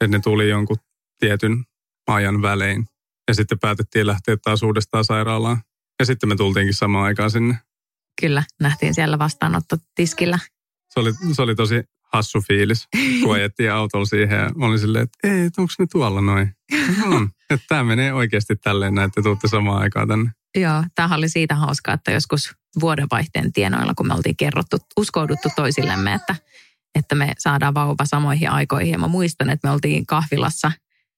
[0.02, 0.78] että ne tuli jonkun
[1.20, 1.64] tietyn
[2.08, 2.86] ajan välein.
[3.28, 5.62] Ja sitten päätettiin lähteä taas uudestaan sairaalaan.
[6.00, 7.60] Ja sitten me tultiinkin samaan aikaan sinne.
[8.22, 10.40] kyllä nähtiin siellä vastaanottotiskillä.
[10.94, 11.84] Se oli, se oli tosi
[12.14, 12.88] hassu fiilis,
[13.24, 14.40] kun ajettiin autolla siihen.
[14.40, 16.56] Ja olin silleen, että ei, onko ne tuolla noin?
[17.16, 17.30] On.
[17.50, 20.32] Että tämä menee oikeasti tälleen, näin, että tuutte samaan aikaan tänne.
[20.56, 26.14] Joo, tämähän oli siitä hauskaa, että joskus vuodenvaihteen tienoilla, kun me oltiin kerrottu, uskouduttu toisillemme,
[26.14, 26.36] että,
[26.96, 28.92] että me saadaan vauva samoihin aikoihin.
[28.92, 30.72] Ja mä muistan, että me oltiin kahvilassa,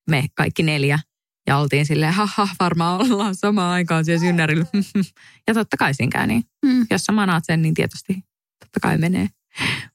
[0.10, 1.00] me kaikki neljä,
[1.48, 4.66] ja oltiin silleen, haha, varmaan ollaan samaan aikaan siellä synnärillä.
[5.48, 6.44] Ja totta kai siinä käy niin.
[6.66, 6.88] Mm.
[6.90, 8.24] Jos sä manaat sen, niin tietysti
[8.60, 9.28] totta kai menee.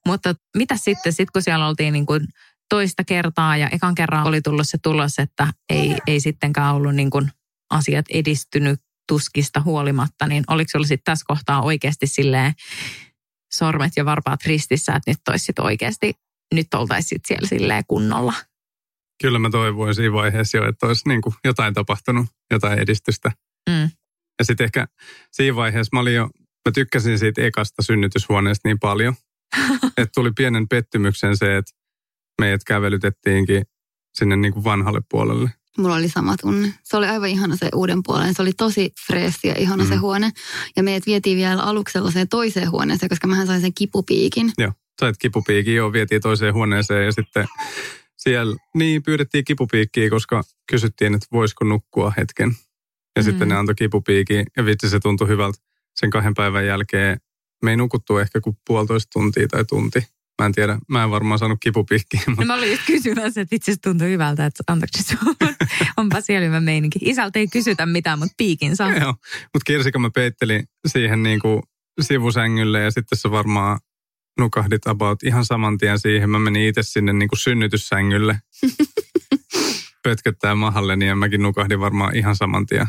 [0.06, 2.28] Mutta mitä sitten, sit kun siellä oltiin niin kuin
[2.68, 7.10] toista kertaa ja ekan kerran oli tullut se tulos, että ei, ei sittenkään ollut niin
[7.10, 7.30] kuin
[7.70, 12.52] asiat edistynyt tuskista huolimatta, niin oliko sulla sitten tässä kohtaa oikeasti silleen
[13.54, 16.12] sormet ja varpaat ristissä, että nyt olisi sit oikeasti,
[16.54, 18.34] nyt oltaisiin siellä silleen kunnolla.
[19.22, 23.32] Kyllä mä toivoin siinä vaiheessa jo, että olisi niin kuin jotain tapahtunut, jotain edistystä.
[23.70, 23.90] Mm.
[24.38, 24.86] Ja sitten ehkä
[25.32, 26.24] siinä vaiheessa mä olin jo,
[26.68, 29.14] mä tykkäsin siitä ekasta synnytyshuoneesta niin paljon,
[29.98, 31.72] että tuli pienen pettymyksen se, että
[32.40, 33.64] meidät kävelytettiinkin
[34.14, 35.50] sinne niin kuin vanhalle puolelle.
[35.78, 36.74] Mulla oli sama tunne.
[36.82, 38.34] Se oli aivan ihana se uuden puolen.
[38.34, 39.88] Se oli tosi freesi ja ihana mm.
[39.88, 40.30] se huone.
[40.76, 44.52] Ja meidät vietiin vielä aluksi sellaiseen toiseen huoneeseen, koska mähän sain sen kipupiikin.
[44.58, 47.46] Joo, sait kipupiikin, joo, vietiin toiseen huoneeseen ja sitten
[48.16, 52.56] siellä, niin pyydettiin kipupiikkiä, koska kysyttiin, että voisiko nukkua hetken.
[53.16, 53.24] Ja Mm.
[53.24, 55.58] sitten ne antoi kipupiikin ja vitsi se tuntui hyvältä
[55.96, 57.20] sen kahden päivän jälkeen.
[57.62, 60.06] Me ei nukuttu ehkä kuin puolitoista tuntia tai tunti.
[60.42, 63.56] Mä en tiedä, mä en varmaan saanut kipupiikkiä, mutta No mä olin just kysymässä, että
[63.56, 65.36] itse asiassa tuntuu hyvältä, että anteeksi sun.
[65.96, 66.98] Onpa siellä hyvä meininki.
[67.02, 68.90] Isältä ei kysytä mitään, mutta piikin saa.
[68.90, 71.62] Joo, mutta kirsikka mä peittelin siihen niin kuin
[72.00, 73.78] sivusängylle ja sitten se varmaan
[74.38, 76.30] nukahdit about ihan saman tien siihen.
[76.30, 78.40] Mä menin itse sinne niin kuin synnytyssängylle
[80.02, 82.86] pötköttää mahalleni ja mäkin nukahdin varmaan ihan saman tien.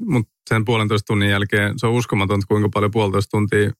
[0.00, 3.70] Mutta sen puolentoista tunnin jälkeen se on uskomatonta, kuinka paljon puolitoista tuntia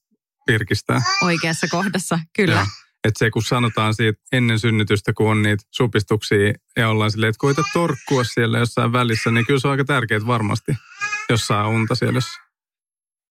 [0.47, 1.01] virkistää.
[1.21, 2.53] Oikeassa kohdassa, kyllä.
[2.55, 2.65] Joo.
[3.05, 7.39] Että se kun sanotaan siitä ennen synnytystä, kun on niitä supistuksia ja ollaan silleen, että
[7.39, 10.71] koita torkkua siellä jossain välissä, niin kyllä se on aika tärkeää varmasti,
[11.29, 12.19] jos saa unta siellä.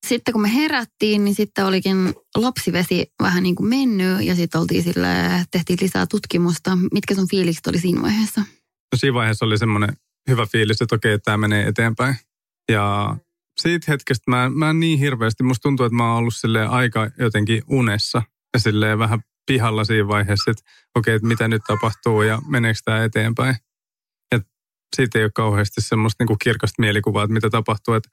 [0.06, 4.82] Sitten kun me herättiin, niin sitten olikin lapsivesi vähän niin kuin mennyt ja sitten oltiin
[4.82, 5.08] sille,
[5.50, 6.78] tehtiin lisää tutkimusta.
[6.92, 8.40] Mitkä sun fiilikset oli siinä vaiheessa?
[8.40, 9.96] No siinä vaiheessa oli semmoinen
[10.30, 12.14] hyvä fiilis, että okei, tämä menee eteenpäin.
[12.70, 13.16] Ja
[13.60, 17.10] siitä hetkestä mä, mä en niin hirveästi, musta tuntuu, että mä oon ollut silleen aika
[17.18, 18.22] jotenkin unessa
[18.54, 20.62] ja silleen vähän pihalla siinä vaiheessa, että
[20.94, 23.56] okei, että mitä nyt tapahtuu ja meneekö tämä eteenpäin.
[24.32, 24.40] Ja
[24.96, 27.94] siitä ei ole kauheasti semmoista niin kuin kirkasta mielikuvaa, että mitä tapahtuu.
[27.94, 28.08] Että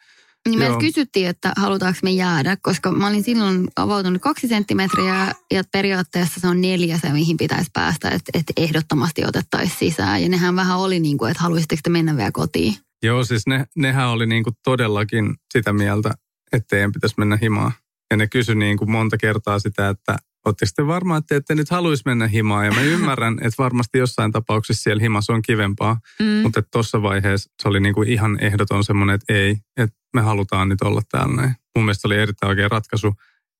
[0.49, 5.63] niin me kysyttiin, että halutaanko me jäädä, koska mä olin silloin avautunut kaksi senttimetriä ja
[5.71, 10.23] periaatteessa se on neljä se, mihin pitäisi päästä, että, että ehdottomasti otettaisiin sisään.
[10.23, 12.75] Ja nehän vähän oli niin kuin, että haluaisitteko te mennä vielä kotiin?
[13.03, 16.13] Joo, siis ne, nehän oli niin kuin todellakin sitä mieltä,
[16.51, 17.71] että teidän pitäisi mennä himaan.
[18.11, 21.69] Ja ne kysyi niin kuin monta kertaa sitä, että Oletteko te varmaan, että ette nyt
[21.69, 22.65] haluaisi mennä himaan?
[22.65, 25.99] Ja mä ymmärrän, että varmasti jossain tapauksessa siellä himassa on kivempaa.
[26.19, 26.25] Mm.
[26.25, 30.81] Mutta tuossa vaiheessa se oli niinku ihan ehdoton semmoinen, että ei, että me halutaan nyt
[30.81, 31.55] olla täällä näin.
[31.75, 33.13] Mun mielestä se oli erittäin oikea ratkaisu,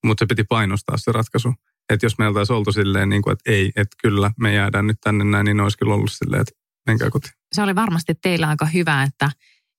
[0.06, 1.54] mutta se piti painostaa se ratkaisu.
[1.89, 4.98] Että jos meiltä olisi oltu silleen, niin kuin, että ei, että kyllä me jäädään nyt
[5.04, 6.54] tänne näin, niin olisi kyllä ollut silleen, että
[6.88, 7.34] menkää kotiin.
[7.52, 9.32] Se oli varmasti teillä aika hyvä, että,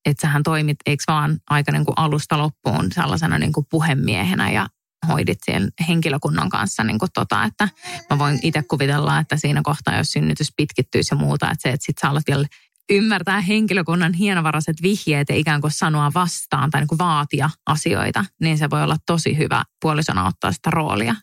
[0.07, 4.69] että sähän toimit, eikö vaan aika niin kuin alusta loppuun sellaisena niin kuin puhemiehenä ja
[5.09, 7.69] hoidit siellä henkilökunnan kanssa niin kuin tota, että
[8.11, 11.87] mä voin itse kuvitella, että siinä kohtaa, jos synnytys pitkittyisi ja muuta, että se, että
[11.87, 12.47] sit sä alat vielä
[12.91, 18.59] ymmärtää henkilökunnan hienovaraiset vihjeet ja ikään kuin sanoa vastaan tai niin kuin vaatia asioita, niin
[18.59, 21.15] se voi olla tosi hyvä puolisona ottaa sitä roolia.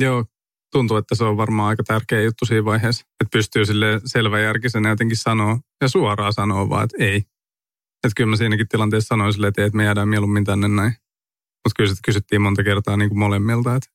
[0.00, 0.24] Joo,
[0.72, 5.16] tuntuu, että se on varmaan aika tärkeä juttu siinä vaiheessa, että pystyy sille selväjärkisenä jotenkin
[5.16, 7.16] sanoa ja suoraan sanoa vaan, että ei.
[8.04, 10.92] Että kyllä mä siinäkin tilanteessa sanoin silleen, että, että me jäädään mieluummin tänne näin.
[11.66, 13.90] Mutta kyllä kysyttiin monta kertaa niin kuin molemmilta, että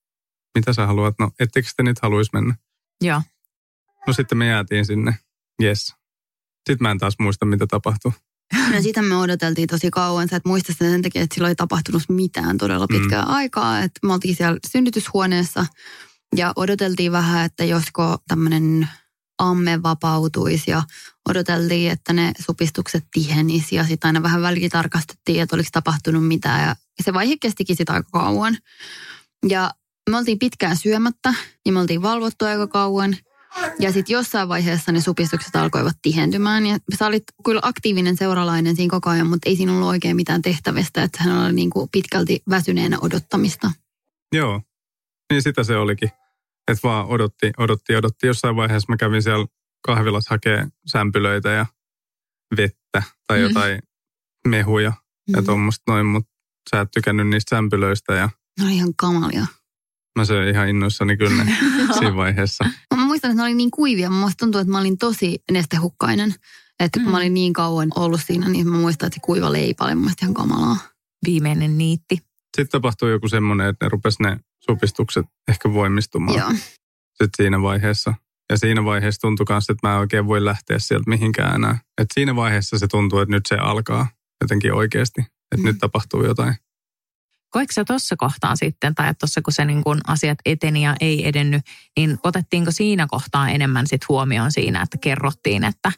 [0.56, 1.16] mitä sä haluat.
[1.20, 2.56] No, ettekö te nyt haluaisi mennä?
[3.02, 3.22] Joo.
[4.08, 5.16] No sitten me jäätiin sinne.
[5.64, 5.96] Yes.
[6.70, 8.12] Sitten mä en taas muista, mitä tapahtui.
[8.74, 10.28] No sitä me odoteltiin tosi kauan.
[10.28, 13.30] Sä et muista sitä sen takia, että sillä ei tapahtunut mitään todella pitkää mm.
[13.30, 13.80] aikaa.
[13.80, 15.66] Että me oltiin siellä synnytyshuoneessa
[16.36, 18.90] ja odoteltiin vähän, että josko tämmöinen
[19.50, 20.84] amme vapautuisi ja
[21.30, 26.76] odoteltiin, että ne supistukset tihenisi ja sitten aina vähän välitarkastettiin, että oliko tapahtunut mitään ja
[27.04, 28.58] se vaihe kestikin sitä aika kauan.
[29.50, 29.72] Ja
[30.10, 31.34] me oltiin pitkään syömättä
[31.66, 33.18] ja me oltiin valvottu aika kauan.
[33.80, 36.66] Ja sitten jossain vaiheessa ne supistukset alkoivat tihentymään.
[36.66, 40.42] Ja sä olit kyllä aktiivinen seuralainen siinä koko ajan, mutta ei siinä ollut oikein mitään
[40.42, 41.04] tehtävistä.
[41.04, 43.72] Että hän oli niin kuin pitkälti väsyneenä odottamista.
[44.36, 44.62] Joo,
[45.32, 46.10] niin sitä se olikin.
[46.72, 48.28] Että vaan odotti, odotti, odotti.
[48.28, 49.46] Jossain vaiheessa mä kävin siellä
[49.82, 51.66] kahvilas hakee sämpylöitä ja
[52.58, 53.44] vettä tai mm.
[53.44, 53.80] jotain
[54.48, 55.36] mehuja mm.
[55.36, 56.32] ja tuommoista noin, mutta
[56.70, 58.14] sä et tykännyt niistä sämpylöistä.
[58.14, 58.30] Ja
[58.60, 59.46] no ihan kamalia.
[60.20, 61.56] Mä söin ihan innoissani kyllä ne
[61.98, 62.64] siinä vaiheessa.
[62.96, 64.10] Mä muistan, että ne oli niin kuivia.
[64.10, 66.36] Mä muistan tuntuu, että mä olin tosi nestehukkainen.
[66.80, 67.12] Että kun mm.
[67.12, 70.12] mä olin niin kauan ollut siinä, niin mä muistan, että se kuiva leipä oli mun
[70.22, 70.78] ihan kamalaa.
[71.26, 72.16] Viimeinen niitti.
[72.58, 76.40] Sitten tapahtui joku semmoinen, että ne rupes ne supistukset ehkä voimistumaan.
[76.40, 76.50] Joo.
[76.50, 78.14] Sitten siinä vaiheessa.
[78.50, 81.78] Ja siinä vaiheessa tuntui myös, että mä en oikein voi lähteä sieltä mihinkään enää.
[82.02, 84.08] Että siinä vaiheessa se tuntuu, että nyt se alkaa
[84.42, 85.22] jotenkin oikeasti.
[85.22, 85.64] Että mm.
[85.64, 86.56] nyt tapahtuu jotain.
[87.50, 91.28] Koetko sä tuossa kohtaa sitten, tai tuossa kun se niin kun asiat eteni ja ei
[91.28, 91.62] edennyt,
[91.98, 95.92] niin otettiinko siinä kohtaa enemmän sit huomioon siinä, että kerrottiin, että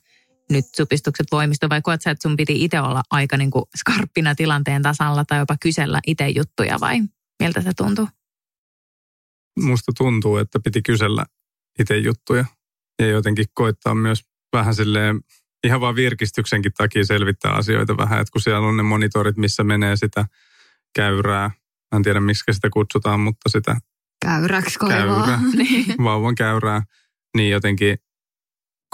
[0.50, 4.36] nyt supistukset voimistu, vai koet sä, että sun piti itse olla aika niin kuin skarppina
[4.36, 7.02] tilanteen tasalla tai jopa kysellä itse juttuja vai
[7.44, 8.08] miltä se tuntuu?
[9.60, 11.26] Musta tuntuu, että piti kysellä
[11.80, 12.46] itse juttuja
[13.00, 14.22] ja jotenkin koittaa myös
[14.54, 15.20] vähän silleen
[15.64, 19.96] ihan vaan virkistyksenkin takia selvittää asioita vähän, että kun siellä on ne monitorit, missä menee
[19.96, 20.26] sitä
[20.96, 21.52] käyrää,
[21.92, 23.76] mä en tiedä miksi sitä kutsutaan, mutta sitä
[24.26, 25.86] käyräksi käyrä, niin.
[26.04, 26.82] vauvan käyrää,
[27.38, 27.98] niin jotenkin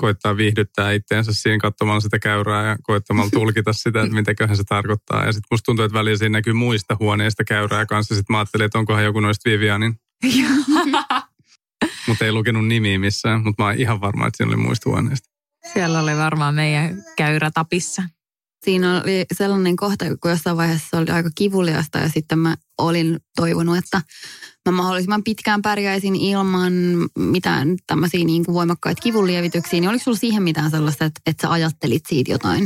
[0.01, 5.25] koittaa viihdyttää itteensä siinä katsomalla sitä käyrää ja koittamalla tulkita sitä, että mitäköhän se tarkoittaa.
[5.25, 8.15] Ja sitten musta tuntuu, että välillä siinä näkyy muista huoneista käyrää kanssa.
[8.15, 9.99] Sitten mä ajattelin, että onkohan joku noista Vivianin.
[12.07, 15.29] mutta ei lukenut nimiä missään, mutta mä oon ihan varma, että siinä oli muista huoneista.
[15.73, 18.03] Siellä oli varmaan meidän käyrä tapissa.
[18.65, 23.77] Siinä oli sellainen kohta, kun jossain vaiheessa oli aika kivuliasta ja sitten mä olin toivonut,
[23.77, 24.01] että
[24.69, 26.73] mä mahdollisimman pitkään pärjäisin ilman
[27.17, 29.79] mitään tämmöisiä niin kuin voimakkaita kivunlievityksiä.
[29.79, 32.63] Niin oliko sulla siihen mitään sellaista, että, että sä ajattelit siitä jotain?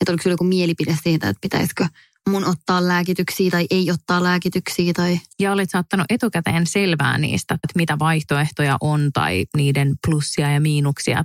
[0.00, 1.86] Että oliko sulla joku mielipide siitä, että pitäisikö
[2.30, 4.92] mun ottaa lääkityksiä tai ei ottaa lääkityksiä?
[4.92, 5.20] Tai...
[5.38, 11.24] Ja olit saattanut etukäteen selvää niistä, että mitä vaihtoehtoja on tai niiden plussia ja miinuksia.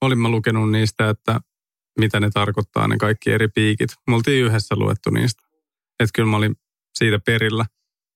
[0.00, 1.40] Olin mä lukenut niistä, että
[1.98, 3.90] mitä ne tarkoittaa, ne kaikki eri piikit.
[4.08, 5.42] Me oltiin yhdessä luettu niistä.
[6.00, 6.56] Että kyllä mä olin
[6.98, 7.66] siitä perillä.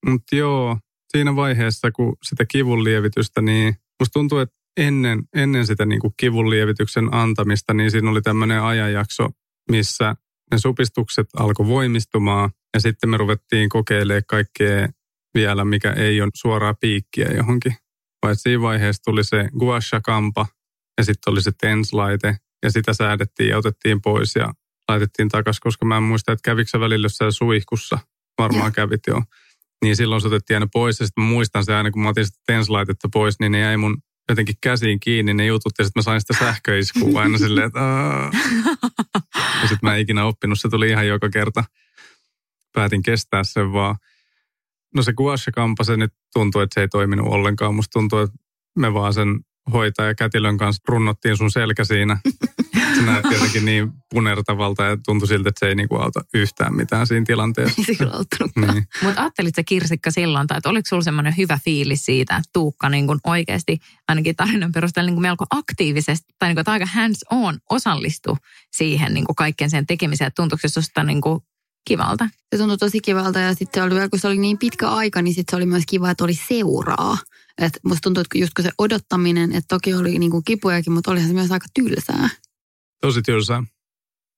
[0.07, 0.79] Mutta joo,
[1.09, 6.15] siinä vaiheessa, kun sitä kivun lievitystä, niin musta tuntuu, että ennen, ennen sitä niin kuin
[6.17, 9.29] kivun lievityksen antamista, niin siinä oli tämmöinen ajanjakso,
[9.71, 10.17] missä
[10.53, 14.89] ne supistukset alkoi voimistumaan Ja sitten me ruvettiin kokeilemaan kaikkea
[15.35, 17.75] vielä, mikä ei ole suoraa piikkiä johonkin.
[18.23, 20.47] Vai siinä vaiheessa tuli se guasha-kampa
[20.99, 24.53] ja sitten oli se TENS-laite ja sitä säädettiin ja otettiin pois ja
[24.89, 27.99] laitettiin takaisin, koska mä en muista, että kävikö välillä jossain suihkussa.
[28.39, 29.23] Varmaan kävit jo.
[29.85, 32.39] Niin silloin se otettiin aina pois ja sitten muistan se aina, kun mä otin sitä
[32.47, 36.21] TENS-laitetta pois, niin ne jäi mun jotenkin käsiin kiinni ne jutut ja sitten mä sain
[36.21, 37.81] sitä sähköiskua aina silleen, että
[39.35, 41.65] Ja sitten mä en ikinä oppinut, se tuli ihan joka kerta.
[42.73, 43.97] Päätin kestää sen vaan.
[44.95, 47.75] No se guasha-kampa, se nyt tuntuu, että se ei toiminut ollenkaan.
[47.75, 48.37] Musta tuntuu, että
[48.79, 49.41] me vaan sen
[49.73, 52.19] hoitaja kätilön kanssa runnottiin sun selkä siinä.
[52.99, 57.07] Se näytti jotenkin niin punertavalta ja tuntui siltä, että se ei niinku auta yhtään mitään
[57.07, 57.75] siinä tilanteessa.
[57.79, 58.75] Ei se kyllä auttanutkaan.
[58.75, 58.89] Niin.
[59.03, 62.89] Mutta ajattelit se Kirsikka silloin, tai että oliko sulla semmoinen hyvä fiilis siitä, että Tuukka
[62.89, 66.87] niin kuin oikeasti ainakin tarinan perusteella niin kuin melko aktiivisesti, tai niin kuin, että aika
[66.87, 68.39] hands on osallistu
[68.77, 71.41] siihen niin kuin kaikkeen sen tekemiseen, että tuntuuko se susta niin kuin
[71.89, 72.29] kivalta?
[72.53, 75.53] Se tuntui tosi kivalta ja sitten oli, kun se oli niin pitkä aika, niin sitten
[75.53, 77.19] se oli myös kiva, että oli seuraa.
[77.59, 81.11] Et musta tuntuu, että just kun se odottaminen, että toki oli niin kuin kipujakin, mutta
[81.11, 82.29] olihan se myös aika tylsää.
[83.01, 83.63] Tosi tylsää.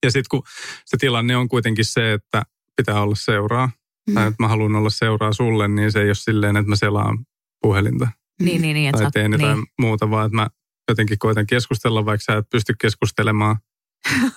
[0.05, 0.43] Ja sitten kun
[0.85, 2.43] se tilanne on kuitenkin se, että
[2.77, 3.71] pitää olla seuraa,
[4.09, 4.15] mm.
[4.15, 7.19] tai että mä haluan olla seuraa sulle, niin se ei ole silleen, että mä selaan
[7.63, 8.09] puhelinta.
[8.43, 8.93] Niin, niin, niin.
[8.93, 9.67] Tai Että teen jotain niin.
[9.79, 10.49] muuta, vaan että mä
[10.89, 13.57] jotenkin koitan keskustella, vaikka sä et pysty keskustelemaan.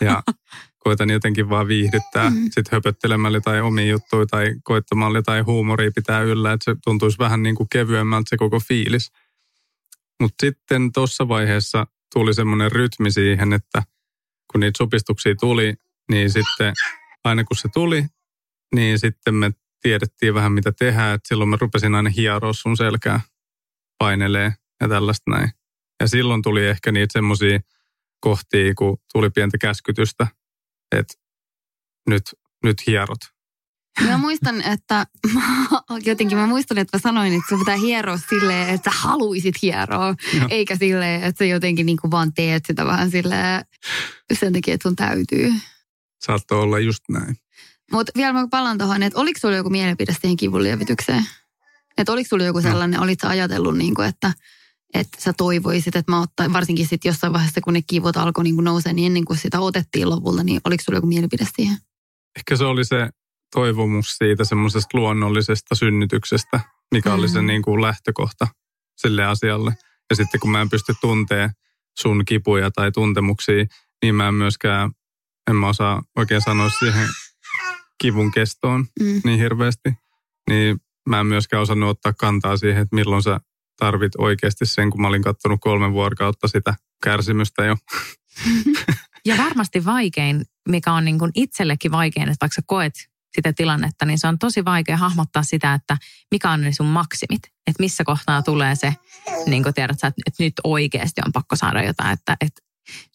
[0.01, 0.23] Ja
[0.83, 2.49] koitan jotenkin vaan viihdyttää Mm.
[2.51, 7.43] sit höpöttelemällä tai omia juttuja tai koittamalla jotain huumoria pitää yllä, että se tuntuisi vähän
[7.43, 9.11] niin kuin kevyemmältä se koko fiilis.
[10.21, 13.83] Mutta sitten tuossa vaiheessa tuli semmoinen rytmi siihen, että
[14.53, 15.73] kun niitä supistuksia tuli,
[16.11, 16.73] niin sitten
[17.23, 18.05] aina kun se tuli,
[18.75, 23.21] niin sitten me tiedettiin vähän mitä tehdään, että silloin mä rupesin aina hieroa sun selkää,
[23.97, 25.49] painelee ja tällaista näin.
[25.99, 27.59] Ja silloin tuli ehkä niitä semmoisia
[28.19, 30.27] kohtia, kun tuli pientä käskytystä,
[30.91, 31.13] että
[32.09, 32.23] nyt,
[32.63, 33.32] nyt hierot.
[34.01, 35.05] Mä muistan, että
[36.05, 40.15] jotenkin mä muistan, että mä sanoin, että sun pitää hieroa silleen, että sä haluisit hieroa,
[40.33, 40.47] Joo.
[40.49, 43.65] eikä silleen, että sä jotenkin niin kuin vaan teet sitä vähän silleen
[44.39, 45.53] sen takia, että sun täytyy.
[46.25, 47.35] Saattoi olla just näin.
[47.91, 51.25] Mutta vielä mä palaan tuohon, että oliko sulla joku mielipide siihen kivunlievitykseen?
[51.97, 54.33] Että oliko sulla joku sellainen, olit sä ajatellut, niin kuin, että,
[54.93, 58.55] että sä toivoisit, että mä ottain, varsinkin sitten jossain vaiheessa, kun ne kivut alkoi niin
[58.55, 61.77] nousee, niin ennen kuin sitä otettiin lopulta, niin oliko sulla joku mielipide siihen?
[62.35, 63.09] Ehkä se oli se
[63.53, 66.59] toivomus siitä semmoisesta luonnollisesta synnytyksestä,
[66.93, 67.47] mikä oli se Mm.
[67.47, 68.47] niin kuin lähtökohta
[68.97, 69.77] sille asialle.
[70.09, 71.49] Ja sitten kun mä en pysty tuntee
[71.99, 73.65] sun kipuja tai tuntemuksia,
[74.03, 74.91] niin mä en myöskään,
[75.49, 77.07] en mä osaa oikein sanoa siihen
[78.01, 79.21] kivun kestoon Mm.
[79.23, 79.93] niin hirveästi.
[80.49, 80.77] Niin
[81.09, 83.39] mä en myöskään osannut ottaa kantaa siihen, että milloin sä
[83.79, 87.75] tarvit oikeasti sen, kun mä olin kattonut kolme vuorokautta sitä kärsimystä jo.
[89.25, 92.93] Ja varmasti vaikein, mikä on niin kuin itsellekin vaikein, että vaikka sä koet
[93.35, 95.97] sitä tilannetta, niin se on tosi vaikea hahmottaa sitä, että
[96.31, 97.41] mikä on ne sun maksimit.
[97.43, 98.95] Että missä kohtaa tulee se,
[99.45, 102.13] niin kuin tiedät että nyt oikeasti on pakko saada jotain.
[102.13, 102.61] Että, että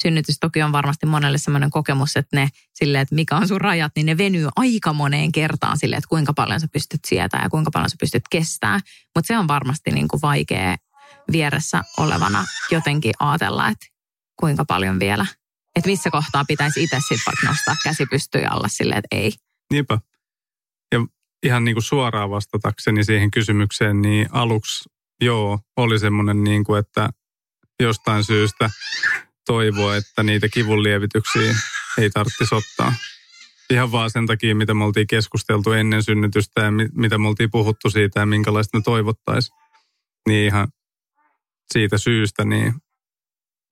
[0.02, 3.92] synnytys toki on varmasti monelle sellainen kokemus, että ne silleen, että mikä on sun rajat,
[3.96, 7.70] niin ne venyy aika moneen kertaan silleen, että kuinka paljon sä pystyt sietämään ja kuinka
[7.70, 8.80] paljon sä pystyt kestää.
[9.14, 10.76] Mutta se on varmasti niin kuin vaikea
[11.32, 13.86] vieressä olevana jotenkin ajatella, että
[14.36, 15.26] kuinka paljon vielä
[15.78, 19.32] että missä kohtaa pitäisi itse sitten vaikka nostaa käsi pystyyn alla silleen, että ei.
[19.70, 19.98] Niinpä.
[21.42, 24.88] Ihan niin kuin suoraan vastatakseni siihen kysymykseen, niin aluksi
[25.20, 27.10] joo, oli semmoinen niin kuin, että
[27.80, 28.70] jostain syystä
[29.46, 31.54] toivoa, että niitä kivunlievityksiä
[31.98, 32.94] ei tarvitsisi ottaa.
[33.70, 37.50] Ihan vaan sen takia, mitä me oltiin keskusteltu ennen synnytystä ja mi- mitä me oltiin
[37.50, 39.58] puhuttu siitä ja minkälaista me toivottaisiin.
[40.28, 40.68] Niin ihan
[41.72, 42.74] siitä syystä niin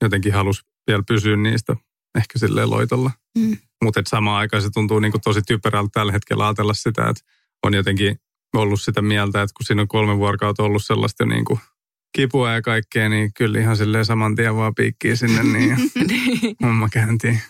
[0.02, 1.76] jotenkin halus vielä pysyä niistä
[2.14, 3.10] ehkä silleen loitolla.
[3.38, 3.56] Mm.
[3.84, 7.22] Mutta samaan aikaan se tuntuu niinku tosi typerältä tällä hetkellä ajatella sitä, että
[7.62, 8.16] on jotenkin
[8.56, 11.58] ollut sitä mieltä, että kun siinä on kolme vuorokautta ollut sellaista jo niinku
[12.16, 15.76] kipua ja kaikkea, niin kyllä ihan silleen saman tien vaan piikkii sinne niin ja
[16.66, 17.40] homma käyntiin.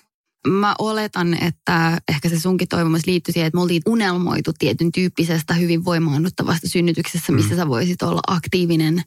[0.49, 5.55] Mä oletan, että ehkä se sunkin toivomus liittyy siihen, että me oltiin unelmoitu tietyn tyyppisestä
[5.55, 7.57] hyvin voimaannuttavasta synnytyksessä, missä Mm.
[7.57, 9.03] sä voisit olla aktiivinen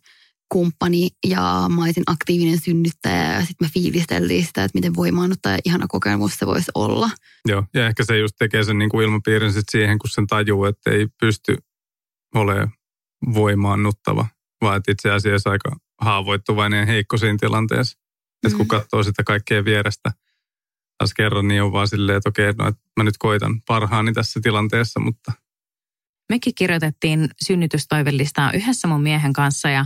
[0.49, 5.62] kumppani ja mä olisin aktiivinen synnyttäjä ja sitten me fiilisteltiin sitä, että miten voimaannuttaja ja
[5.65, 7.09] ihana kokemus se voisi olla.
[7.47, 10.91] Joo, ja ehkä se just tekee sen niinku ilmapiirin sit siihen, kun sen tajuu, että
[10.91, 11.57] ei pysty
[12.35, 12.71] olemaan
[13.33, 14.27] voimaannuttava,
[14.62, 17.99] vaan että itse asiassa aika haavoittuvainen ja heikko siinä tilanteessa.
[18.43, 18.67] Että kun Mm.
[18.67, 20.12] katsoo sitä kaikkea vierestä
[20.97, 24.39] taas kerran, niin on vaan silleen, että okei, no, että mä nyt koitan parhaani tässä
[24.43, 25.31] tilanteessa, mutta
[26.29, 29.85] Mekin kirjoitettiin synnytystoivelistaa yhdessä mun miehen kanssa ja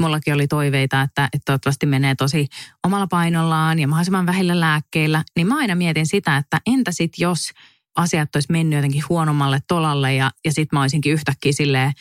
[0.00, 2.46] mullakin oli toiveita, että, että toivottavasti menee tosi
[2.86, 5.24] omalla painollaan ja mahdollisimman vähillä lääkkeillä.
[5.36, 7.50] Niin mä aina mietin sitä, että entä sit jos
[7.96, 11.92] asiat olisi mennyt jotenkin huonommalle tolalle ja, ja sitten mä olisinkin yhtäkkiä silleen,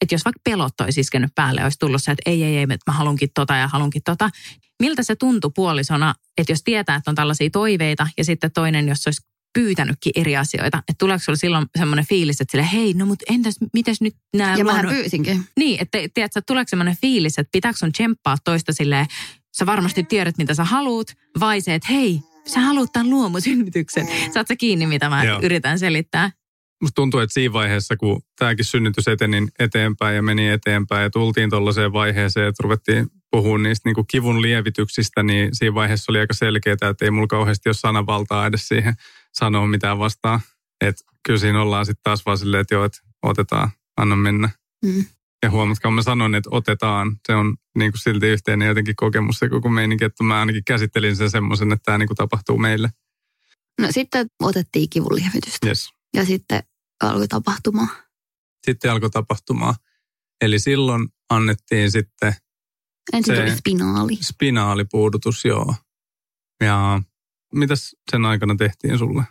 [0.00, 2.90] että jos vaikka pelot olisi iskenyt päälle, olisi tullut se, että ei, ei, ei, että
[2.90, 4.30] mä halunkin tota ja halunkin tota.
[4.82, 9.06] Miltä se tuntui puolisona, että jos tietää, että on tällaisia toiveita ja sitten toinen, jos
[9.06, 13.24] olisi pyytänytkin eri asioita, että tuleeko sulla silloin semmoinen fiilis, että sille, hei, no mutta
[13.28, 14.56] entäs, mites nyt nämä...
[14.56, 15.44] Ja mä pyysinkin.
[15.56, 19.06] Niin, että tiedätkö, tuleeko semmoinen fiilis, että pitääkö sun tsemppaa toista silleen,
[19.58, 24.06] sä varmasti tiedät, mitä sä haluut, vai se, että hei, sä haluat tämän luomusynnytyksen.
[24.34, 25.40] Saat sä kiinni, mitä mä Joo.
[25.42, 26.30] yritän selittää?
[26.82, 31.50] Musta tuntuu, että siinä vaiheessa, kun tämäkin synnytys eteni eteenpäin ja meni eteenpäin ja tultiin
[31.50, 36.34] tuollaiseen vaiheeseen, että ruvettiin puhumaan niistä niin kuin kivun lievityksistä, niin siinä vaiheessa oli aika
[36.34, 38.94] selkeää, että ei mulla kauheasti ole sananvaltaa edes siihen
[39.34, 40.40] sanoa mitään vastaan.
[40.80, 44.50] Että kyllä siinä ollaan sitten taas vaan silleen, että joo, että otetaan, anna mennä.
[44.84, 45.04] Mm.
[45.42, 47.16] Ja huomatkaa, mä sanoin, että otetaan.
[47.26, 51.16] Se on niin kuin silti yhteinen jotenkin kokemus se koko meininki, että mä ainakin käsittelin
[51.16, 52.90] sen semmoisen, että tämä niin kuin tapahtuu meille.
[53.80, 55.66] No sitten otettiin kivunlievitystä.
[55.66, 55.90] Yes.
[56.16, 56.62] Ja sitten
[57.02, 57.88] alkoi tapahtumaan.
[58.66, 59.74] Sitten alkoi tapahtumaan.
[60.40, 62.34] Eli silloin annettiin sitten...
[63.12, 64.16] Ensin tuli spinaali.
[64.20, 65.74] Spinaalipuudutus, joo.
[66.60, 67.02] Ja
[67.54, 69.22] mitäs sen aikana tehtiin sulle?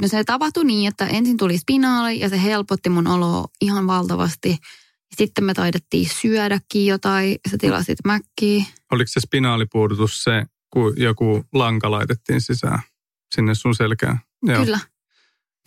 [0.00, 4.58] No se tapahtui niin, että ensin tuli spinaali ja se helpotti mun oloa ihan valtavasti.
[5.16, 8.64] Sitten me taidettiin syödäkin jotain, sä tilasit mäkkiä.
[8.92, 12.82] Oliko se spinaalipuudutus se, kun joku lanka laitettiin sisään
[13.34, 14.20] sinne sun selkään?
[14.42, 14.64] Joo.
[14.64, 14.80] Kyllä.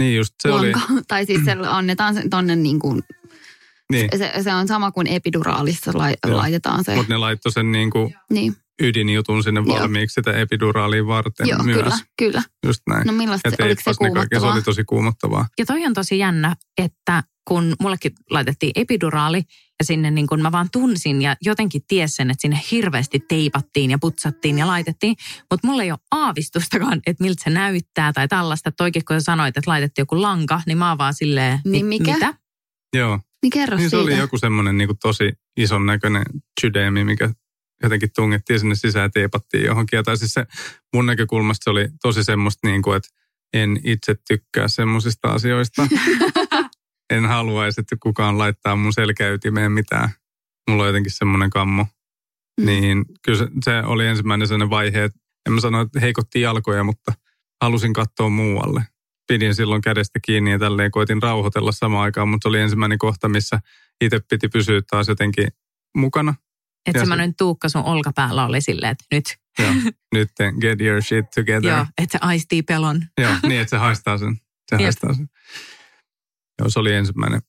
[0.01, 1.01] Niin just, se lanka, oli...
[1.07, 3.03] Tai siis se annetaan sen tonne niin kuin
[3.91, 4.09] niin.
[4.17, 6.95] Se, se on sama kuin epiduraalissa lai, laitetaan se.
[6.95, 8.55] Mutta ne laittoi sen niin kuin niin.
[8.81, 11.77] Ydinjutun sinne valmiiksi sitä epiduraaliin varten Joo, myös.
[11.77, 12.43] kyllä, kyllä.
[12.65, 13.07] Just näin.
[13.07, 14.39] No millaista se, oliko se kuumottavaa?
[14.39, 15.47] Se oli tosi kuumottavaa.
[15.59, 19.43] Ja toi on tosi jännä, että kun mullekin laitettiin epiduraali
[19.79, 23.97] ja sinne niin kun mä vaan tunsin ja jotenkin tiesin, että sinne hirveästi teipattiin ja
[23.99, 25.15] putsattiin ja laitettiin.
[25.51, 28.71] Mutta mulla ei ole aavistustakaan, että miltä se näyttää tai tällaista.
[28.71, 32.13] Toikin kun sä sanoit, että laitettiin joku lanka, niin mä oon vaan silleen, niin mikä?
[32.13, 32.33] mitä?
[32.95, 33.19] Joo.
[33.43, 34.03] Niin kerro niin se siitä.
[34.03, 36.23] oli joku semmoinen niin tosi ison näköinen
[36.61, 37.29] sydeemi, mikä
[37.83, 40.03] jotenkin tungettiin sinne sisään ja teipattiin johonkin.
[40.03, 40.45] tai siis se
[40.93, 43.09] mun näkökulmasta se oli tosi semmoista niin kuin, että
[43.53, 45.87] en itse tykkää semmoisista asioista.
[47.13, 50.09] en haluaisi, että kukaan laittaa mun selkäytimeen mitään.
[50.69, 51.87] Mulla on jotenkin semmoinen kammo.
[52.59, 52.65] Mm.
[52.65, 56.83] Niin kyllä se, se oli ensimmäinen sellainen vaihe, että en mä sano, että heikotti jalkoja,
[56.83, 57.13] mutta
[57.61, 58.85] halusin katsoa muualle
[59.27, 63.29] pidin silloin kädestä kiinni ja tälleen koitin rauhoitella samaan aikaan, mutta se oli ensimmäinen kohta,
[63.29, 63.59] missä
[64.01, 65.47] itse piti pysyä taas jotenkin
[65.97, 66.35] mukana.
[66.85, 69.25] Että semmoinen tuukka sun olkapäällä oli silleen, että nyt.
[69.59, 69.73] Joo,
[70.13, 70.29] nyt
[70.61, 71.71] get your shit together.
[71.71, 73.01] Joo, että se aistii pelon.
[73.21, 74.35] Joo, niin että se haistaa sen.
[74.69, 74.81] Se yep.
[74.81, 75.29] haistaa sen.
[76.59, 77.41] Joo, se oli ensimmäinen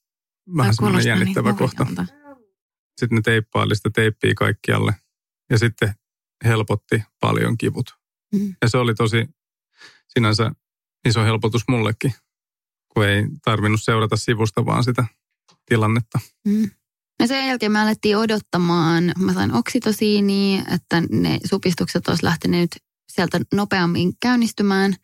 [0.56, 1.86] vähän semmoinen jännittävä niin kohta.
[3.00, 4.94] Sitten ne teippaili sitä teippiä kaikkialle
[5.50, 5.94] ja sitten
[6.44, 7.94] helpotti paljon kivut.
[8.34, 8.54] Mm.
[8.62, 9.28] Ja se oli tosi
[10.08, 10.52] sinänsä
[11.08, 12.14] iso helpotus mullekin,
[12.88, 15.04] kun ei tarvinnut seurata sivusta vaan sitä
[15.66, 16.18] tilannetta.
[16.46, 16.70] Mm.
[17.22, 22.76] Ja sen jälkeen me alettiin odottamaan, mä sain oksitosiiniä, että ne supistukset olisi lähteneet
[23.12, 24.94] sieltä nopeammin käynnistymään.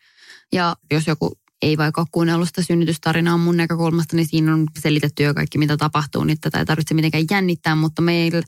[0.53, 5.23] Ja jos joku ei vaikka ole kuunnellut sitä synnytystarinaa mun näkökulmasta, niin siinä on selitetty
[5.23, 8.43] jo kaikki, mitä tapahtuu, niin tätä ei tarvitse mitenkään jännittää, mutta meillä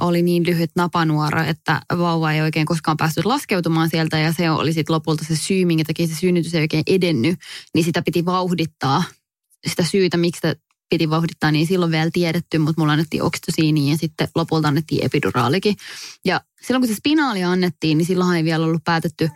[0.00, 4.72] oli niin lyhyt napanuora, että vauva ei oikein koskaan päässyt laskeutumaan sieltä ja se oli
[4.72, 7.38] sitten lopulta se syy, minkä takia se synnytys ei oikein edennyt,
[7.74, 9.02] niin sitä piti vauhdittaa.
[9.66, 10.40] Sitä syytä, miksi
[10.94, 15.76] piti vauhdittaa, niin silloin vielä tiedetty, mutta mulla annettiin oksitosiiniin ja sitten lopulta annettiin epiduraalikin.
[16.24, 19.28] Ja silloin kun se spinaali annettiin, niin silloin ei vielä ollut päätetty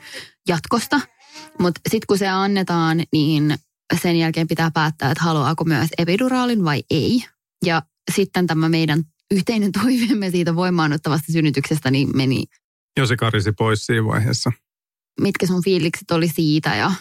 [0.49, 1.01] jatkosta–
[1.59, 3.59] mutta sitten kun se annetaan, niin
[4.03, 7.25] sen jälkeen pitää päättää, että haluaako myös epiduraalin vai ei.
[7.65, 7.83] Ja
[8.15, 12.45] sitten tämä meidän yhteinen toiveemme siitä voimaanottavasta synnytyksestä niin meni.
[12.97, 14.53] Joo, se karisi pois siinä vaiheessa.
[15.21, 16.75] Mitkä sun fiilikset oli siitä?
[16.75, 16.93] Ja...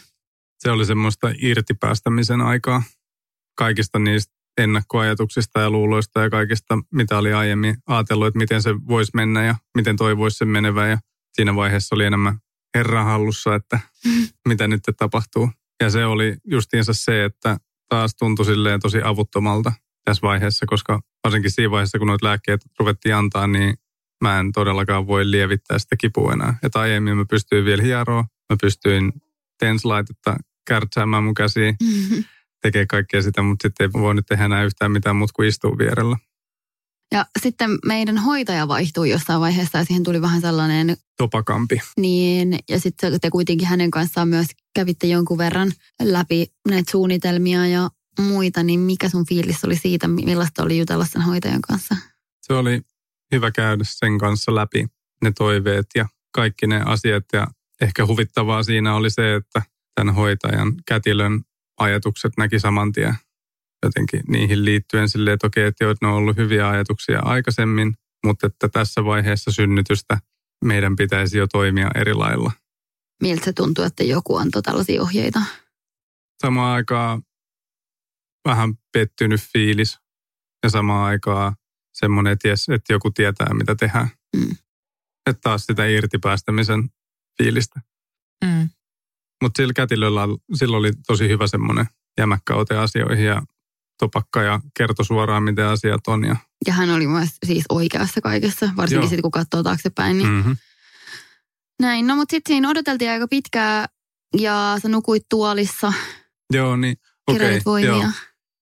[0.59, 2.83] Se oli semmoista irtipäästämisen aikaa
[3.57, 9.11] kaikista niistä ennakkoajatuksista ja luuloista ja kaikista, mitä oli aiemmin ajatellut, että miten se voisi
[9.15, 10.89] mennä ja miten toivoisi sen menevän.
[10.89, 10.97] Ja
[11.33, 12.39] siinä vaiheessa oli enemmän
[12.75, 13.79] herran hallussa, että
[14.47, 15.49] mitä nyt tapahtuu.
[15.81, 17.57] Ja se oli justiinsa se, että
[17.89, 19.71] taas tuntui silleen tosi avuttomalta
[20.05, 23.77] tässä vaiheessa, koska varsinkin siinä vaiheessa, kun noita lääkkeet ruvettiin antaa, niin
[24.21, 26.57] mä en todellakaan voi lievittää sitä kipua enää.
[26.63, 29.13] Että aiemmin mä pystyin vielä hieroa, mä pystyin
[29.59, 32.23] tenslaitetta kärtsäämään mun käsiin, mm-hmm.
[32.61, 35.77] Tekee kaikkea sitä, mutta sitten ei voi nyt tehdä enää yhtään mitään muuta kuin istua
[35.77, 36.17] vierellä.
[37.11, 40.97] Ja sitten meidän hoitaja vaihtui jossain vaiheessa ja siihen tuli vähän sellainen...
[41.17, 41.81] Topakampi.
[41.97, 47.89] Niin, ja sitten te kuitenkin hänen kanssaan myös kävitte jonkun verran läpi näitä suunnitelmia ja
[48.19, 51.95] muita, niin mikä sun fiilis oli siitä, millaista oli jutella sen hoitajan kanssa?
[52.41, 52.81] Se oli
[53.31, 54.87] hyvä käydä sen kanssa läpi
[55.23, 57.47] ne toiveet ja kaikki ne asiat ja
[57.81, 59.61] ehkä huvittavaa siinä oli se, että
[59.95, 61.41] tämän hoitajan kätilön
[61.77, 63.15] ajatukset näki saman tien
[63.83, 67.97] jotenkin niihin liittyen silleen, että okei, että, joo, että ne on ollut hyviä ajatuksia aikaisemmin,
[68.25, 70.19] mutta että tässä vaiheessa synnytystä
[70.65, 72.51] meidän pitäisi jo toimia eri lailla.
[73.21, 75.41] Miltä se tuntuu, että joku antoi tällaisia ohjeita?
[76.41, 77.21] Samaan aikaan
[78.47, 79.99] vähän pettynyt fiilis
[80.63, 81.55] ja samaan aikaan
[81.93, 84.09] semmoinen, että, jes, että joku tietää, mitä tehdään.
[84.35, 84.55] Mm.
[85.29, 86.89] Että taas sitä irtipäästämisen
[87.37, 87.81] fiilistä.
[88.45, 88.69] Mm.
[89.43, 90.21] Mutta sillä kätilöllä
[90.55, 91.85] sillä oli tosi hyvä semmoinen
[92.17, 93.41] jämäkkä ote asioihin ja
[93.99, 96.23] topakka ja kertoi suoraan, miten asiat on.
[96.23, 96.35] Ja,
[96.67, 100.17] Ja hän oli myös siis oikeassa kaikessa, varsinkin sitten kun katsoo taaksepäin.
[100.17, 100.57] Niin mm-hmm.
[101.81, 103.89] Näin, no mutta sitten siinä odoteltiin aika pitkään
[104.37, 105.93] ja sä nukuit tuolissa,
[106.53, 106.95] Joo, niin
[107.27, 107.61] okei.
[107.65, 107.89] voimia.
[107.91, 108.11] joo.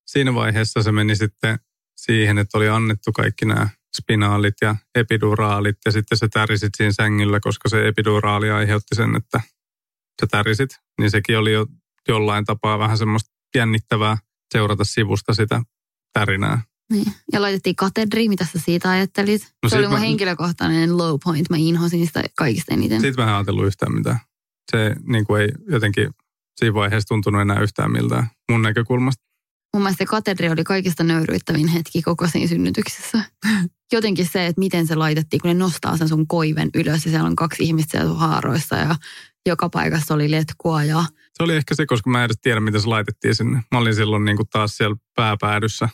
[0.06, 1.60] Siinä vaiheessa se meni sitten
[1.96, 7.40] siihen, että oli annettu kaikki nämä spinaalit ja epiduraalit ja sitten se tärisit siinä sängyllä,
[7.40, 9.42] koska se epiduraali aiheutti sen, että
[10.22, 10.70] sä tärisit.
[11.00, 11.66] Niin sekin oli jo
[12.08, 14.18] jollain tapaa vähän semmoista jännittävää
[14.54, 15.62] seurata sivusta sitä
[16.14, 16.62] tärinää.
[16.92, 17.06] Niin.
[17.34, 19.54] Ja laitettiin katedri, mitä sä siitä ajattelit?
[19.64, 23.02] No se oli mun mä- henkilökohtainen low point, mä inhosin sitä kaikista eniten.
[23.02, 24.20] Siitä mä en ajatellut yhtään mitään.
[24.72, 26.10] Se niin kuin ei jotenkin
[26.60, 29.24] siinä vaiheessa tuntunut enää yhtään miltään mun näkökulmasta.
[29.76, 33.24] Mun mielestä se katedri oli kaikista nöyryyttävin hetki koko siinä synnytyksessä.
[33.94, 37.28] Jotenkin se, että miten se laitettiin, kun ne nostaa sen sun koiven ylös ja siellä
[37.28, 38.96] on kaksi ihmistä siellä sun haaroissa ja
[39.46, 41.04] joka paikassa oli letkua ja
[41.34, 43.64] Se oli ehkä se, koska mä en edes tiedä, miten se laitettiin sinne.
[43.72, 45.90] Mä olin silloin niin kuin taas siellä pääpäädyssä,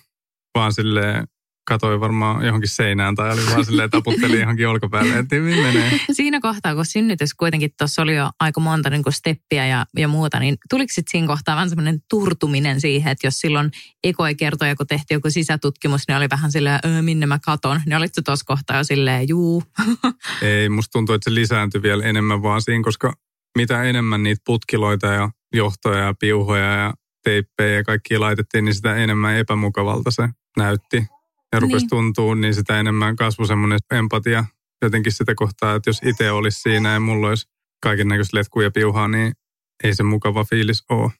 [0.55, 1.27] vaan silleen
[1.72, 5.99] katoi varmaan johonkin seinään tai oli vaan silleen taputteli johonkin olkapäälle, että hyvin menee.
[6.11, 10.07] Siinä kohtaa, kun synnytys kuitenkin tuossa oli jo aika monta niin kuin steppiä ja, ja
[10.07, 13.72] muuta, niin tuliko sitten siinä kohtaa vähän semmoinen turtuminen siihen, että jos silloin
[14.03, 17.97] ekoi kertoja, kun tehtiin joku sisätutkimus, niin oli vähän silleen, öö, minne mä katon, niin
[17.97, 19.63] olitko tuossa kohtaa jo silleen, juu.
[20.41, 23.13] Ei, musta tuntuu, että se lisääntyi vielä enemmän vaan siinä, koska
[23.57, 26.93] mitä enemmän niitä putkiloita ja johtoja ja piuhoja ja
[27.24, 31.07] teippejä ja kaikkia laitettiin, niin sitä enemmän epämukavalta se näytti.
[31.51, 31.89] Ja rupesi Niin.
[31.89, 34.45] tuntuu, niin sitä enemmän kasvoi semmoinen empatia
[34.81, 37.47] jotenkin sitä kohtaa, että jos itse olisi siinä ja mulla olisi
[37.83, 39.33] kaiken näköistä letkuja ja piuhaa, niin
[39.83, 41.11] ei se mukava fiilis ole.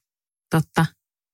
[0.50, 0.86] Totta.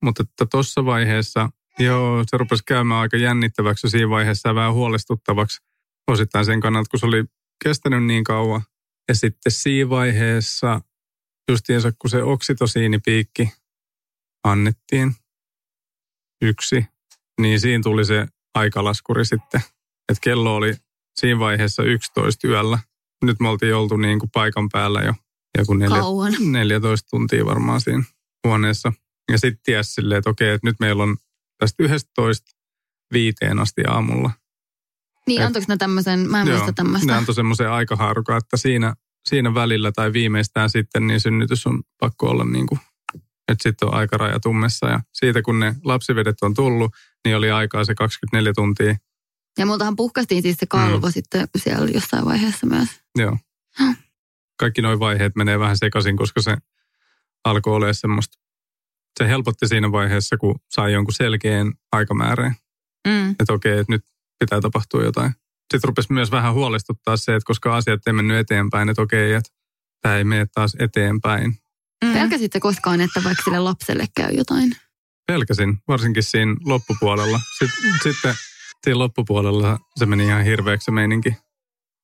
[0.03, 5.61] Mutta että tuossa vaiheessa, joo, se rupesi käymään aika jännittäväksi siinä vaiheessa vähän huolestuttavaksi
[6.07, 7.23] osittain sen kannalta, kun se oli
[7.63, 8.61] kestänyt niin kauan.
[9.07, 10.81] Ja sitten siinä vaiheessa,
[11.51, 13.51] justiinsa kun se oksitosiinipiikki
[14.43, 15.15] annettiin
[16.41, 16.85] yksi,
[17.41, 19.61] niin siinä tuli se aikalaskuri sitten.
[20.09, 20.73] Että kello oli
[21.19, 22.79] siinä vaiheessa 11 yöllä.
[23.25, 25.13] Nyt me oltiin oltu niin kuin paikan päällä jo
[25.57, 26.33] joku neljä, kauan.
[26.51, 28.03] 14 tuntia varmaan siinä
[28.47, 28.93] huoneessa.
[29.31, 31.17] Ja sitten ties silleen, että okei, että nyt meillä on
[31.57, 32.51] tästä 11
[33.13, 34.31] viiteen asti aamulla.
[35.27, 37.17] Niin, Et- antoiko ne tämmöisen, mä en muista ne tämmöistä.
[37.17, 38.93] antoi semmoisen aikahaarukan, että siinä,
[39.29, 42.79] siinä välillä tai viimeistään sitten niin synnytys on pakko olla niin kuin,
[43.47, 44.87] että sitten on aikaraja tummessa.
[44.87, 46.91] Ja siitä kun ne lapsivedet on tullut,
[47.27, 48.95] niin oli aikaa se 24 tuntia.
[49.57, 51.11] Ja multahan puhkastiin siis se kalvo mm.
[51.11, 52.89] sitten siellä jossain vaiheessa myös.
[53.17, 53.37] Joo.
[54.59, 56.57] Kaikki nuo vaiheet menee vähän sekaisin, koska se
[57.43, 58.37] alkoi olemaan semmoista.
[59.19, 62.55] Se helpotti siinä vaiheessa, kun sai jonkun selkeän aikamäärän.
[63.07, 63.29] Mm.
[63.29, 64.05] että okei, että nyt
[64.39, 65.31] pitää tapahtua jotain.
[65.73, 69.49] Sitten rupesi myös vähän huolestuttaa se, että koska asiat ei mennyt eteenpäin, että okei, että
[70.01, 71.55] tämä ei mene taas eteenpäin.
[72.05, 72.13] Mm.
[72.13, 74.75] Pelkäsitte koskaan, että vaikka sille lapselle käy jotain?
[75.27, 77.39] Pelkäsin, varsinkin siinä loppupuolella.
[77.59, 78.33] Sitten, sitten
[78.83, 81.29] siinä loppupuolella se meni ihan hirveäksi se meininki.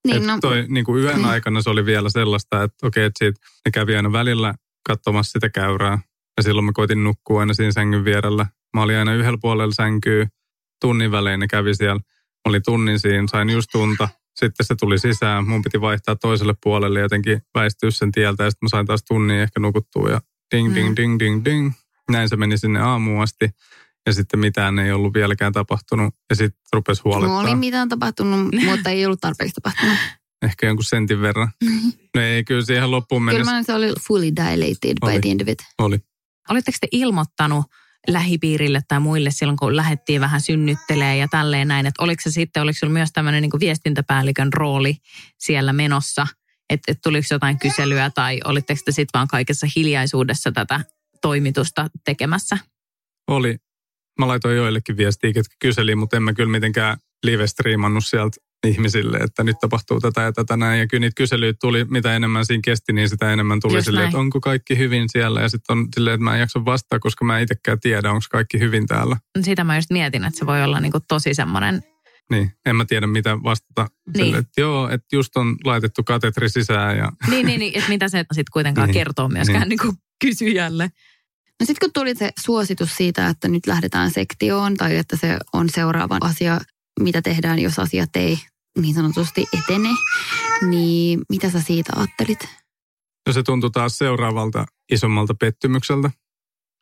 [0.07, 3.17] Niin, Et no, toi, niin kuin yön aikana se oli vielä sellaista, että okei, että
[3.19, 4.53] siitä, ne kävi aina välillä
[4.87, 5.99] katsomassa sitä käyrää.
[6.37, 8.45] Ja silloin mä koitin nukkua aina siinä sängyn vierellä.
[8.73, 10.27] Mä olin aina yhdellä puolella sänkyä,
[10.81, 11.99] tunnin välein ne kävi siellä.
[11.99, 14.09] Mä olin tunnin siinä, sain just tunta.
[14.35, 18.43] Sitten se tuli sisään, mun piti vaihtaa toiselle puolelle jotenkin väistyä sen tieltä.
[18.43, 20.21] Ja sitten mä sain taas tunnin ehkä nukuttua ja
[20.55, 20.95] ding, ding, Mm.
[20.95, 21.71] ding, ding, ding.
[22.11, 23.49] Näin se meni sinne aamuun asti.
[24.05, 26.15] Ja sitten mitään ei ollut vieläkään tapahtunut.
[26.29, 27.39] Ja sitten rupesi no huolettaa.
[27.39, 29.97] oli mitään tapahtunut, mutta ei ollut tarpeeksi tapahtunut.
[30.41, 31.51] Ehkä jonkun sentin verran.
[32.15, 35.19] No ei, kyllä siihen loppuun Kyllä mennessä mä se oli fully dilated by Oli.
[35.19, 35.59] the end of it.
[35.77, 35.99] oli.
[36.49, 37.65] Oletteko te ilmoittanut
[38.07, 42.63] lähipiirille tai muille silloin, kun lähdettiin vähän synnyttelee ja tälleen näin, että oliko se sitten,
[42.63, 44.97] oliko sinulla myös tämmöinen niin viestintäpäällikön rooli
[45.39, 46.27] siellä menossa,
[46.69, 50.79] että, että tuliko jotain kyselyä tai olitteko te sitten vaan kaikessa hiljaisuudessa tätä
[51.23, 52.57] toimitusta tekemässä?
[53.27, 53.57] Oli.
[54.19, 59.43] Mä laitoin joillekin viestiä, ketkä kyseli, mutta en mä kyllä mitenkään live-striimannut sieltä ihmisille, että
[59.43, 60.79] nyt tapahtuu tätä ja tätä näin.
[60.79, 64.01] Ja kyllä niitä kyselyitä tuli, mitä enemmän siinä kesti, niin sitä enemmän tuli Just silleen,
[64.01, 64.09] näin.
[64.09, 65.41] että onko kaikki hyvin siellä.
[65.41, 68.25] Ja sitten on silleen, että mä en jaksa vastaa, koska mä en itsekään tiedä, onko
[68.31, 69.17] kaikki hyvin täällä.
[69.41, 71.83] Sitä mä just mietin, että se voi olla niin kuin tosi semmoinen,
[72.31, 73.87] Niin, en mä tiedä mitä vastata.
[74.13, 74.25] Niin.
[74.25, 78.09] Sille, että joo, että just on laitettu katetri sisään ja niin, niin, niin että mitä
[78.09, 79.69] se sitten kuitenkaan Niin, kertoo myöskään niin.
[79.69, 79.79] niin.
[79.79, 80.89] Niin kuin kysyjälle.
[81.59, 85.69] No sitten kun tuli se suositus siitä, että nyt lähdetään sektioon tai että se on
[85.69, 86.59] seuraava asia,
[86.99, 88.39] mitä tehdään, jos asiat ei
[88.79, 89.89] niin sanotusti etene,
[90.69, 92.39] niin mitä sä siitä ajattelit?
[93.27, 96.11] No se tuntui taas seuraavalta isommalta pettymykseltä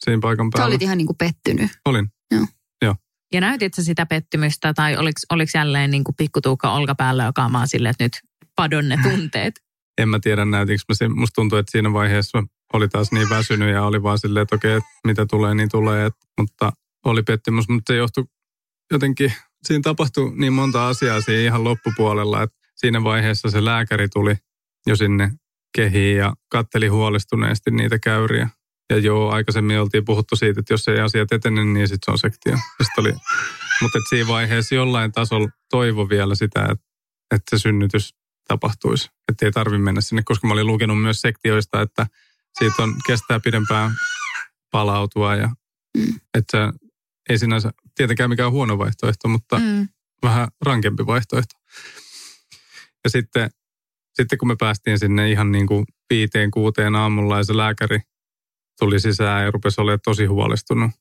[0.04, 0.66] siinä paikan päällä.
[0.66, 1.72] Sä olit ihan niin kuin pettynyt.
[1.86, 2.08] Olin.
[2.32, 2.46] Joo.
[2.82, 2.96] Joo.
[3.34, 7.54] Ja näytit sä sitä pettymystä tai oliko, oliko jälleen niin kuin pikkutuukka olkapäällä, joka on
[7.54, 8.20] vaan silleen, että nyt
[8.56, 9.54] padon ne tunteet?
[9.98, 11.18] En mä tiedä näytinkö mä sen.
[11.20, 12.44] Musta tuntuu, että siinä vaiheessa
[12.74, 16.06] oli taas niin väsynyt ja oli vaan silleen, että okei, että mitä tulee, niin tulee.
[16.06, 16.72] Et, mutta
[17.06, 18.26] oli pettymys, mutta se johtui
[18.92, 24.36] jotenkin, siinä tapahtui niin monta asiaa siinä ihan loppupuolella, että siinä vaiheessa se lääkäri tuli
[24.88, 25.32] jo sinne
[25.76, 28.50] kehiin ja katteli huolestuneesti niitä käyriä.
[28.90, 32.18] Ja joo, aikaisemmin oltiin puhuttu siitä, että jos ei asiat etene, niin sitten se on
[32.18, 32.58] sektio.
[32.98, 33.14] Oli,
[33.82, 36.86] mutta et siinä vaiheessa jollain tasolla toivo vielä sitä, että,
[37.36, 38.16] että se synnytys
[38.48, 39.10] tapahtuisi.
[39.32, 42.08] Että ei tarvitse mennä sinne, koska mä olin lukenut myös sektioista, että
[42.60, 43.92] siitä on, kestää pidempään
[44.72, 45.36] palautua.
[45.36, 45.50] Ja,
[45.98, 46.20] Mm.
[46.38, 46.74] Että
[47.30, 49.88] ei sinänsä tietenkään mikään huono vaihtoehto, mutta Mm.
[50.24, 51.56] vähän rankempi vaihtoehto.
[53.04, 53.50] Ja sitten,
[54.14, 58.00] sitten kun me päästiin sinne ihan niin kuin viiteen, kuuteen aamulla ja se lääkäri
[58.80, 60.92] tuli sisään ja rupesi olemaan tosi huolestunut.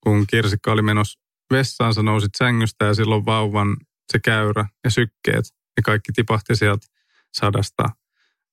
[0.00, 1.20] Kun Kirsikka oli menossa
[1.52, 3.76] vessaan, sä nousit sängystä ja silloin vauvan
[4.12, 5.44] se käyrä ja sykkeet.
[5.76, 6.86] Ne kaikki tipahti sieltä
[7.34, 7.90] sadasta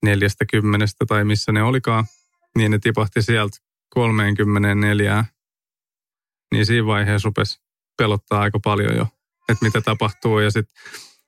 [0.03, 2.06] neljästä kymmenestä tai missä ne olikaan.
[2.58, 3.58] Niin ne tipahti sieltä
[3.89, 5.26] 34.
[6.51, 7.60] Niin siinä vaiheessa rupesi
[7.97, 9.08] pelottaa aika paljon jo,
[9.49, 10.39] että mitä tapahtuu.
[10.39, 10.76] Ja sitten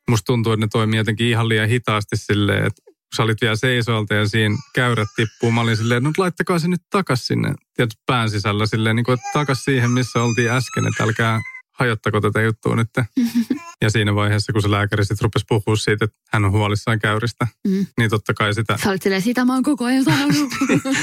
[0.09, 2.82] musta tuntuu, että ne toimii jotenkin ihan liian hitaasti silleen, että
[3.15, 6.82] sä olit vielä seisoilta ja siinä käyrät tippuu, mä olin silleen, no laittakaa se nyt
[6.89, 11.03] takas sinne, tietysti pään sisällä silleen, niin kuin, että takas siihen, missä oltiin äsken, että
[11.03, 11.41] älkää
[11.73, 12.89] hajottako tätä juttua nyt.
[13.82, 17.47] Ja siinä vaiheessa, kun se lääkäri sitten rupesi puhua siitä, että hän on huolissaan käyristä,
[17.67, 17.86] Mm.
[17.97, 20.36] niin totta kai sitä, Sä olit silleen, sitä mä oon koko ajan sanonut.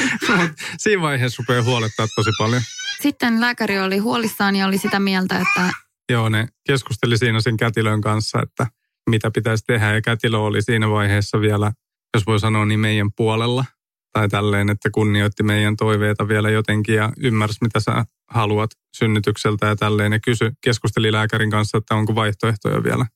[0.79, 2.63] Siinä vaiheessa rupeaa huolettaa tosi paljon.
[3.03, 5.71] Sitten lääkäri oli huolissaan ja oli sitä mieltä, että
[6.13, 8.67] Joo, ne keskusteli siinä sen kätilön kanssa, että
[9.11, 9.95] mitä pitäisi tehdä.
[9.95, 11.73] Ja kätilö oli siinä vaiheessa vielä,
[12.15, 13.65] jos voi sanoa, niin meidän puolella.
[14.13, 19.77] Tai tälleen, että kunnioitti meidän toiveita vielä jotenkin ja ymmärsi, mitä sä haluat synnytykseltä ja
[19.77, 20.13] tälleen.
[20.13, 23.07] Ja kysy, keskusteli lääkärin kanssa, että onko vaihtoehtoja vielä.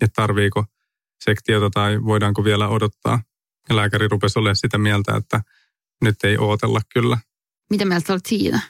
[0.00, 0.64] Että tarviiko
[1.24, 3.22] sektiota tai voidaanko vielä odottaa.
[3.68, 5.40] Ja lääkäri rupesi olemaan sitä mieltä, että
[6.04, 7.18] nyt ei ootella kyllä.
[7.70, 8.60] mitä mieltä olet siitä?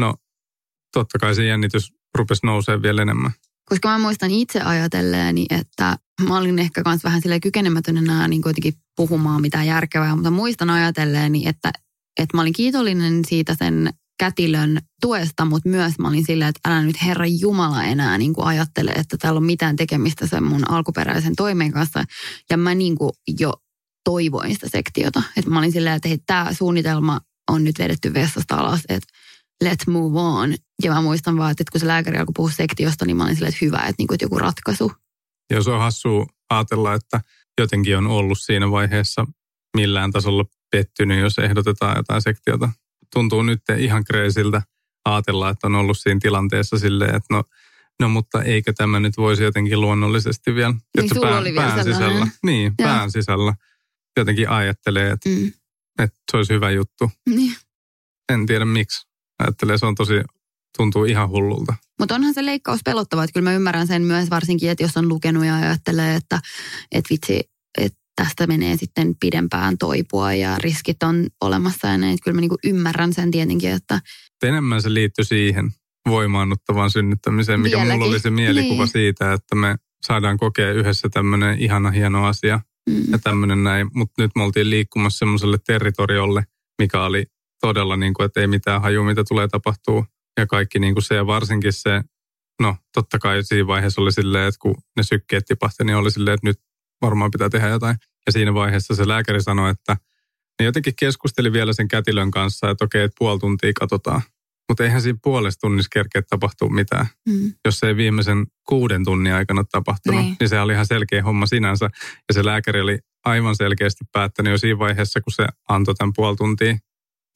[0.00, 0.14] No,
[0.92, 3.30] totta kai se jännitys rupesi nousee vielä enemmän.
[3.64, 5.96] Koska mä muistan itse ajatelleeni, että
[6.28, 10.70] mä olin ehkä kans vähän sille kykenemätön enää niin kuitenkin puhumaan mitään järkevää, mutta muistan
[10.70, 11.72] ajatelleeni, että,
[12.20, 16.82] että mä olin kiitollinen siitä sen kätilön tuesta, mutta myös mä olin silleen, että älä
[16.82, 21.36] nyt Herra Jumala enää niin kuin ajattele, että täällä on mitään tekemistä sen mun alkuperäisen
[21.36, 22.04] toimeen kanssa.
[22.50, 23.52] Ja mä niin kuin jo
[24.04, 25.22] toivoin sitä sektiota.
[25.36, 29.08] Että mä olin silleen, että hei, tämä suunnitelma on nyt vedetty vessasta alas, että
[29.64, 30.54] let's move on.
[30.82, 33.52] Ja mä muistan vaan, että kun se lääkäri alkoi puhua sektiosta, niin mä olin silleen,
[33.52, 34.92] että hyvä, että, niin kuin, että joku ratkaisu.
[35.50, 37.20] Ja se on hassua ajatella, että
[37.60, 39.26] jotenkin on ollut siinä vaiheessa
[39.76, 42.68] millään tasolla pettynyt, jos ehdotetaan jotain sektiota.
[43.12, 44.62] Tuntuu nyt ihan kreisiltä
[45.04, 47.44] ajatella, että on ollut siinä tilanteessa silleen, että no,
[48.00, 50.74] no mutta eikö tämä nyt voisi jotenkin luonnollisesti vielä.
[50.98, 52.08] että sulla oli vielä pään sellainen.
[52.10, 52.88] sisällä, niin, Joo.
[52.88, 53.54] pään sisällä
[54.16, 55.52] jotenkin ajattelee, että, Mm.
[55.98, 57.10] että se olisi hyvä juttu.
[57.28, 57.54] Niin.
[58.32, 59.06] En tiedä miksi.
[59.38, 60.12] Ajattelee, se on tosi,
[60.76, 61.74] tuntuu ihan hullulta.
[61.98, 65.08] Mutta onhan se leikkaus pelottava, että kyllä mä ymmärrän sen myös varsinkin, että jos on
[65.08, 66.40] lukenut ja ajattelee, että,
[66.92, 67.40] että vitsi,
[68.16, 72.18] tästä menee sitten pidempään toipua ja riskit on olemassa ja näin.
[72.24, 74.00] Kyllä mä niinku ymmärrän sen tietenkin, että
[74.42, 75.70] enemmän se liittyi siihen
[76.08, 77.94] voimaannuttavaan synnyttämiseen, mikä Vieläkin.
[77.98, 78.92] mulla oli se mielikuva Niin.
[78.92, 82.60] siitä, että me saadaan kokea yhdessä tämmöinen ihana hieno asia
[82.90, 83.90] mm, ja tämmöinen näin.
[83.94, 86.44] Mutta nyt me oltiin liikkumassa semmoiselle territoriolle,
[86.82, 87.26] mikä oli
[87.60, 90.04] todella niin kuin, että ei mitään haju, mitä tulee tapahtuu.
[90.38, 92.02] Ja kaikki niin kuin se ja varsinkin se,
[92.60, 96.34] no totta kai siinä vaiheessa oli silleen, että kun ne sykkeet tipahti, niin oli silleen,
[96.34, 96.60] että nyt
[97.02, 97.96] varmaan pitää tehdä jotain.
[98.26, 99.96] Ja siinä vaiheessa se lääkäri sanoi, että
[100.60, 104.22] ne jotenkin keskusteli vielä sen kätilön kanssa, että okei, että puoli tuntia katsotaan.
[104.68, 107.06] Mutta eihän siinä puolessa tunnissa kerkeä tapahtua mitään.
[107.28, 110.26] mm, Jos se ei viimeisen kuuden tunnin aikana tapahtunut, Niin.
[110.28, 110.36] niin.
[110.40, 111.84] niin se oli ihan selkeä homma sinänsä.
[112.28, 116.36] Ja se lääkäri oli aivan selkeästi päättänyt jo siinä vaiheessa, kun se antoi tämän puoli
[116.36, 116.76] tuntia,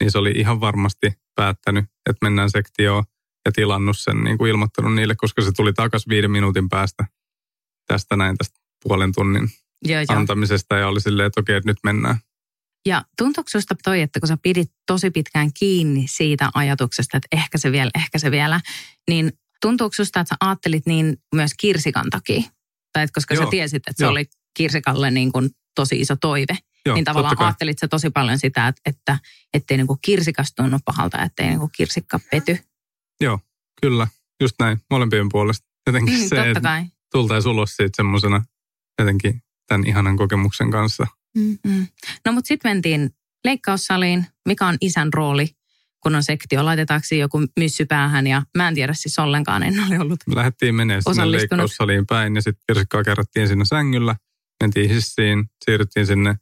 [0.02, 3.04] niin se oli ihan varmasti päättänyt, että mennään sektioon
[3.44, 7.04] ja tilannut sen, niin kuin ilmoittanut niille, koska se tuli takaisin viiden minuutin päästä
[7.86, 9.48] tästä näin tästä puolen tunnin
[9.84, 10.18] Joo, joo.
[10.18, 12.18] antamisesta ja oli silleen, että okei, että nyt mennään.
[12.86, 17.58] Ja tuntuuko susta toi, että kun sä pidit tosi pitkään kiinni siitä ajatuksesta, että ehkä
[17.58, 18.60] se vielä, ehkä se vielä,
[19.10, 22.42] niin tuntuuko susta, että sä ajattelit niin myös Kirsikan takia?
[22.92, 23.42] Tai että koska Joo.
[23.42, 24.10] Joo, sä tiesit, että se joo.
[24.10, 24.24] oli
[24.56, 26.58] Kirsikalle niin kuin tosi iso toive.
[26.86, 29.18] Joo, niin tavallaan ajattelit sä tosi paljon sitä, että, että
[29.54, 32.58] ettei niin kuin kirsikas tunnu pahalta, ettei niin kuin kirsikka pety.
[33.82, 34.08] Kyllä,
[34.40, 35.66] just näin, molempien puolesta.
[35.86, 38.44] Jotenkin Mm, se, että tultaisiin ulos siitä semmoisena
[38.98, 41.06] jotenkin tämän ihanan kokemuksen kanssa.
[41.36, 41.86] Mm.
[42.26, 43.10] No mutta sitten mentiin
[43.44, 44.26] leikkaussaliin.
[44.48, 45.48] Mikä on isän rooli,
[46.02, 46.64] kun on sektio?
[46.64, 48.26] Laitetaanko joku myssy päähän?
[48.26, 50.20] Ja mä en tiedä siis ollenkaan, en ole ollut.
[50.34, 54.16] Lähdettiin menemään sinne leikkaussaliin päin ja sitten kirsikkaa kerrattiin siinä sängyllä.
[54.62, 56.36] Mentiin hissiin, siirryttiin sinne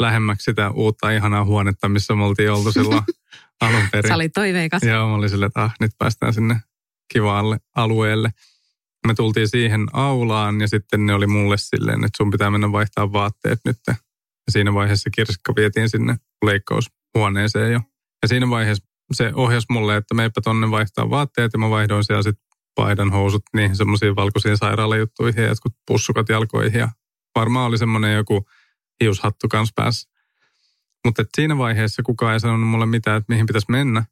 [0.00, 3.02] lähemmäksi sitä uutta ihanaa huonetta, missä me oltiin oltu silloin
[3.60, 4.08] alun perin.
[4.08, 4.82] Sä olit toiveikas.
[4.82, 6.60] Joo, mä olin silleen, että ah, nyt päästään sinne
[7.12, 8.30] kivaalle alueelle.
[9.06, 13.12] Me tultiin siihen aulaan ja sitten ne oli mulle silleen, että sun pitää mennä vaihtaa
[13.12, 13.76] vaatteet nyt.
[13.86, 13.94] Ja
[14.50, 17.80] siinä vaiheessa kirsikka vietiin sinne leikkaushuoneeseen jo.
[18.22, 22.22] Ja siinä vaiheessa se ohjasi mulle, että meipä tonne vaihtaa vaatteet ja mä vaihdoin siellä
[22.22, 22.44] sitten
[22.74, 26.88] paidan housut niihin semmoisiin valkoisiin sairaalajuttuihin ja jotkut pussukat jalkoihin ja
[27.34, 28.46] varmaan oli semmoinen joku
[29.00, 30.10] hiushattu kans päässä.
[31.04, 34.04] Mutta siinä vaiheessa kukaan ei sanonut mulle mitään, että mihin pitäisi mennä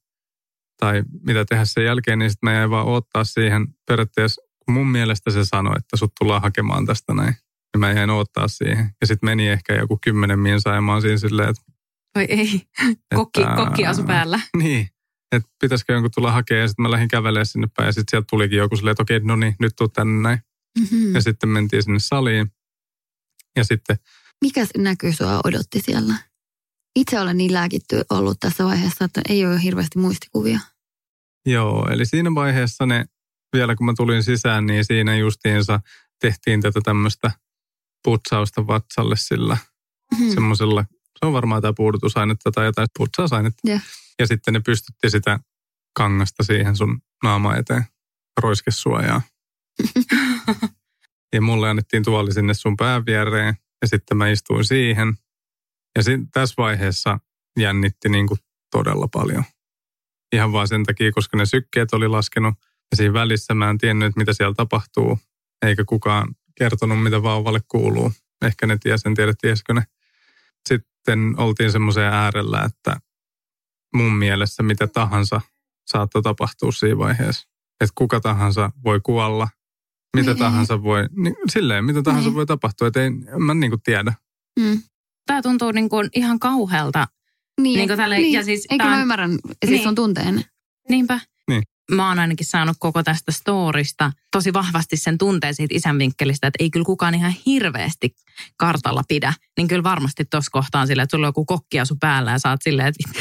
[0.80, 5.30] tai mitä tehdä sen jälkeen, niin sitten mä jäin vaan odottaa siihen periaatteessa, mun mielestä
[5.30, 7.34] se sanoi, että sut tullaan hakemaan tästä näin.
[7.74, 8.90] Ja mä jäin odottaa siihen.
[9.00, 10.38] Ja sitten meni ehkä joku kymmenen
[10.80, 11.62] mä oon siinä silleen, että,
[12.14, 12.62] Voi ei.
[13.14, 14.40] Kokki, Että- kokki asu päällä.
[14.56, 14.88] niin,
[15.32, 16.62] että pitäisikö jonkun tulla hakemaan.
[16.62, 19.20] Ja sitten mä lähdin kävelemään sinne päin ja sitten sieltä tulikin joku silleen, että okei,
[19.20, 20.38] no niin, nyt tuu tänne näin.
[20.78, 21.14] Mm-hmm.
[21.14, 22.52] Ja sitten mentiin sinne saliin.
[23.56, 23.96] Ja sitten,
[24.44, 26.14] Mikä näkyy sua odotti siellä?
[26.96, 30.60] Itse olen niin lääkitty ollut tässä vaiheessa, että ei ole hirveästi muistikuvia.
[31.46, 33.04] joo, eli siinä vaiheessa ne,
[33.52, 35.80] vielä kun mä tulin sisään, niin siinä justiinsa
[36.20, 37.30] tehtiin tätä tämmöistä
[38.04, 39.56] putsausta vatsalle sillä
[40.18, 40.30] Mm.
[40.34, 43.60] semmoisella, se on varmaan jotain puudutusainetta tai jotain putsausainetta.
[43.64, 43.78] Joo.
[44.18, 45.40] Ja sitten ne pystytti sitä
[45.96, 47.84] kangasta siihen sun naama eteen,
[48.40, 49.22] roiskesuojaa.
[51.34, 55.14] ja mulle annettiin tuoli sinne sun pään viereen ja sitten mä istuin siihen.
[55.96, 57.18] Ja sit, tässä vaiheessa
[57.58, 58.40] jännitti niin kuin
[58.70, 59.44] todella paljon.
[60.32, 62.54] Ihan vaan sen takia, koska ne sykkeet oli laskenut
[62.90, 65.18] ja siinä välissä mä en tiennyt, mitä siellä tapahtuu.
[65.62, 68.12] Eikä kukaan kertonut, mitä vauvalle kuuluu.
[68.44, 69.82] Ehkä ne tiesi, en tiedä tiesikö ne.
[70.68, 73.00] Sitten oltiin semmoisen äärellä, että
[73.94, 75.40] mun mielestä mitä tahansa
[75.86, 77.48] saattoi tapahtua siinä vaiheessa.
[77.80, 79.48] Että kuka tahansa voi kuolla,
[80.16, 80.38] mitä Niin.
[80.38, 82.34] tahansa voi, niin silleen mitä tahansa Niin.
[82.34, 84.12] voi tapahtua, että ei, en mä niin kuin tiedä.
[84.60, 84.82] Mm.
[85.26, 87.06] Tämä tuntuu niin kuin ihan kauhealta.
[87.60, 88.32] Niin, Niin kuin tälle- niin.
[88.32, 89.30] ja siis Eikä tää mä on- ymmärrän,
[89.66, 89.88] siis Niin.
[89.88, 90.44] on tunteen.
[90.88, 91.20] Niinpä.
[91.90, 96.64] Mä oon ainakin saanut koko tästä storista tosi vahvasti sen tunteen siitä isän vinkkelistä, että
[96.64, 98.14] ei kyllä kukaan ihan hirveästi
[98.56, 99.32] kartalla pidä.
[99.56, 102.62] Niin kyllä varmasti tuossa kohtaan silleen, että sulla on joku kokkiasu päällä ja sä oot
[102.62, 103.20] silleen, että...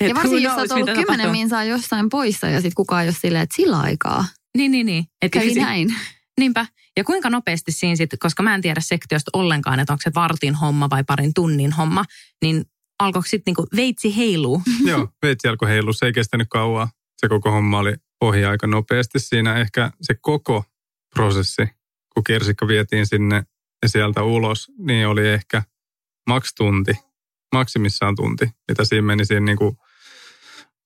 [0.00, 3.16] Ja who varsinkin, jos oot ollut kymmenen minsaa jossain poissa ja sitten kukaan ei ole
[3.20, 4.24] silleen, että sillä aikaa.
[4.56, 5.04] Niin, niin, niin.
[5.22, 5.94] Et Kävi kyllä si- näin.
[6.40, 6.66] Niinpä.
[6.96, 10.54] Ja kuinka nopeasti siinä sitten, koska mä en tiedä sektiosta ollenkaan, että onko se vartin
[10.54, 12.04] homma vai parin tunnin homma,
[12.42, 12.64] niin
[12.98, 14.62] alkoiko sitten niinku veitsi heiluu?
[14.90, 16.90] Joo, veitsi alkoi heilua, se ei kestänyt kauaa.
[17.18, 19.56] Se koko homma oli ohi aika nopeasti siinä.
[19.56, 20.64] Ehkä se koko
[21.14, 21.62] prosessi,
[22.14, 23.42] kun kirsikka vietiin sinne
[23.82, 25.62] ja sieltä ulos, niin oli ehkä
[26.28, 26.92] maks tunti,
[27.54, 29.76] maksimissaan tunti, mitä siinä meni siinä niin kuin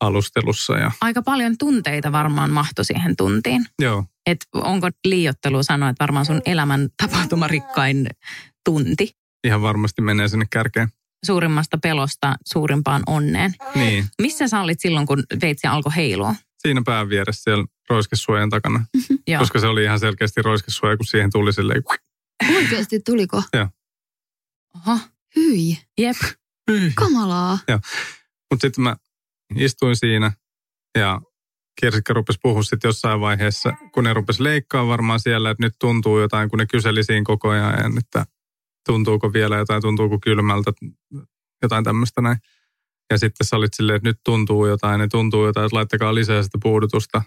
[0.01, 0.73] alustelussa.
[0.79, 3.67] Ja, Aika paljon tunteita varmaan mahtui siihen tuntiin.
[3.79, 8.07] joo, Et onko liiottelu sanoa, että varmaan sun elämän tapahtumarikkain
[8.65, 10.89] tunti ihan varmasti menee sinne kärkeen.
[11.27, 13.55] Suurimmasta pelosta suurimpaan onneen.
[13.75, 16.35] Niin, Missä sä olit silloin, kun veitsi alkoi heilua?
[16.59, 18.85] siinä pään vieressä siellä roiskesuojan takana.
[19.29, 19.39] Joo.
[19.39, 21.83] Koska se oli ihan selkeästi roiskesuoja, kun siihen tuli silleen...
[22.57, 23.43] Oikeasti tuliko?
[24.87, 24.99] Oho,
[25.37, 26.17] Hyi, jep.
[26.95, 27.59] kamalaa.
[28.51, 28.97] Mutta sitten mä
[29.57, 30.33] istuin siinä
[30.99, 31.21] ja
[31.81, 36.21] Kirsikka rupesi puhua sitten jossain vaiheessa, kun ne rupesi leikkaa varmaan siellä, että nyt tuntuu
[36.21, 38.27] jotain, kun ne kyseli siinä koko ajan, että
[38.87, 40.73] tuntuuko vielä jotain, tuntuuko kylmältä,
[41.63, 42.37] jotain tämmöistä näin.
[43.11, 46.43] Ja sitten sä olit silleen, että nyt tuntuu jotain, ne tuntuu jotain, että laittakaa lisää
[46.43, 47.23] sitä puudutusta.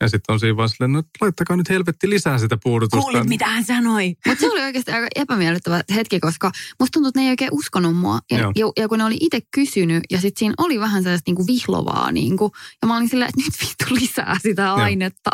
[0.00, 3.10] Ja sitten on siinä vaan silleen, no laittakaa nyt helvetti lisää sitä puudutusta.
[3.10, 4.14] Kuulit, mitä hän sanoi?
[4.26, 7.96] Mutta se oli oikeasti aika epämiellyttävä hetki, koska musta tuntuu, että ne ei oikein uskonut
[7.96, 8.18] mua.
[8.30, 11.46] Ja, ja, ja kun ne oli itse kysynyt, ja sitten siinä oli vähän sellaista niinku
[11.46, 12.12] vihlovaa.
[12.12, 15.30] Niinku, ja mä olin silleen, että nyt vittu lisää sitä ainetta.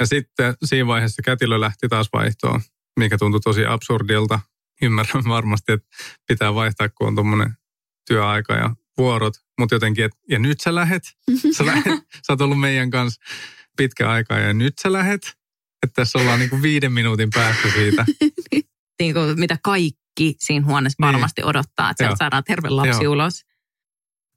[0.00, 2.60] Ja sitten siinä vaiheessa kätilö lähti taas vaihtoon,
[3.00, 4.40] mikä tuntui tosi absurdilta.
[4.82, 5.88] Ymmärrän varmasti, että
[6.28, 7.54] pitää vaihtaa, kun on tuommoinen
[8.06, 9.34] työaika ja vuorot.
[9.58, 11.02] Mutta jotenkin, että ja nyt sä lähet.
[11.56, 11.84] Sä, lähet,
[12.26, 13.20] sä oot ollut meidän kanssa
[13.76, 15.36] pitkä aikaa ja nyt sä lähet.
[15.82, 18.04] Että tässä ollaan niinku viiden minuutin päästä siitä.
[19.00, 21.12] Niin kuin, mitä kaikki siinä huoneessa Niin.
[21.12, 23.12] varmasti odottaa, että sieltä saadaan terve lapsi Joo.
[23.12, 23.44] ulos.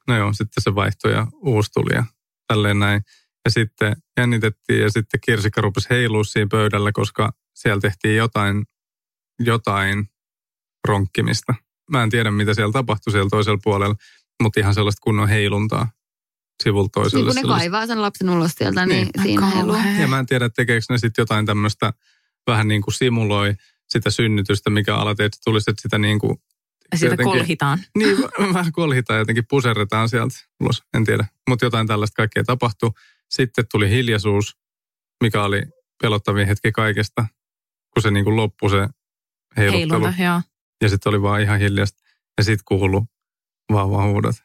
[0.08, 2.06] No joo, sitten se vaihtoi ja uusi tuli ja
[2.48, 3.02] tälleen näin.
[3.46, 8.66] Ja sitten jännitettiin ja sitten kirsikka rupesi heilua siinä pöydällä, koska siellä tehtiin jotain,
[9.40, 10.10] jotain
[10.88, 11.54] ronkkimista.
[11.92, 13.96] mä en tiedä mitä siellä tapahtui siellä toisella puolella,
[14.44, 15.92] mutta ihan sellaista kunnon heiluntaa
[16.64, 17.34] sivulta toiselle.
[17.34, 19.78] Niin kun ne kaivaa sen lapsen ulos sieltä, niin, niin siinä heiluu.
[20.00, 21.94] Ja mä en tiedä, tekeekö ne sitten jotain tämmöistä,
[22.48, 23.56] vähän niin kuin simuloi
[23.90, 26.38] sitä synnytystä, mikä alati, että tulisi, että sitä niin kuin
[26.92, 27.80] ja sitä jotenkin, kolhitaan.
[27.98, 28.18] Niin,
[28.54, 31.26] vähän kolhitaan jotenkin puserretaan sieltä ulos, en tiedä.
[31.50, 32.92] Mutta jotain tällaista kaikkea tapahtui.
[33.30, 34.58] Sitten tuli hiljaisuus,
[35.24, 35.64] mikä oli
[36.02, 37.26] pelottavin hetki kaikesta,
[37.98, 38.88] kun se niin kuin loppui se
[39.58, 40.04] heiluttelu.
[40.04, 40.42] Heilunta, joo.
[40.82, 42.04] Ja sitten oli vaan ihan hiljasta.
[42.38, 43.06] Ja sitten kuulu
[43.74, 44.36] vauvahuudot.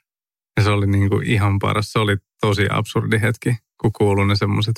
[0.57, 1.93] Ja se oli niin kuin ihan paras.
[1.93, 4.75] Se oli tosi absurdi hetki, kun kuului ne semmoiset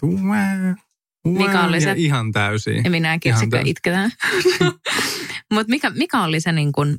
[1.25, 1.95] mikä oli se?
[1.97, 2.85] ihan täysin.
[2.85, 4.11] Ja minäkin sitten itketään.
[5.55, 6.97] Mutta mikä, mikä oli se niin kuin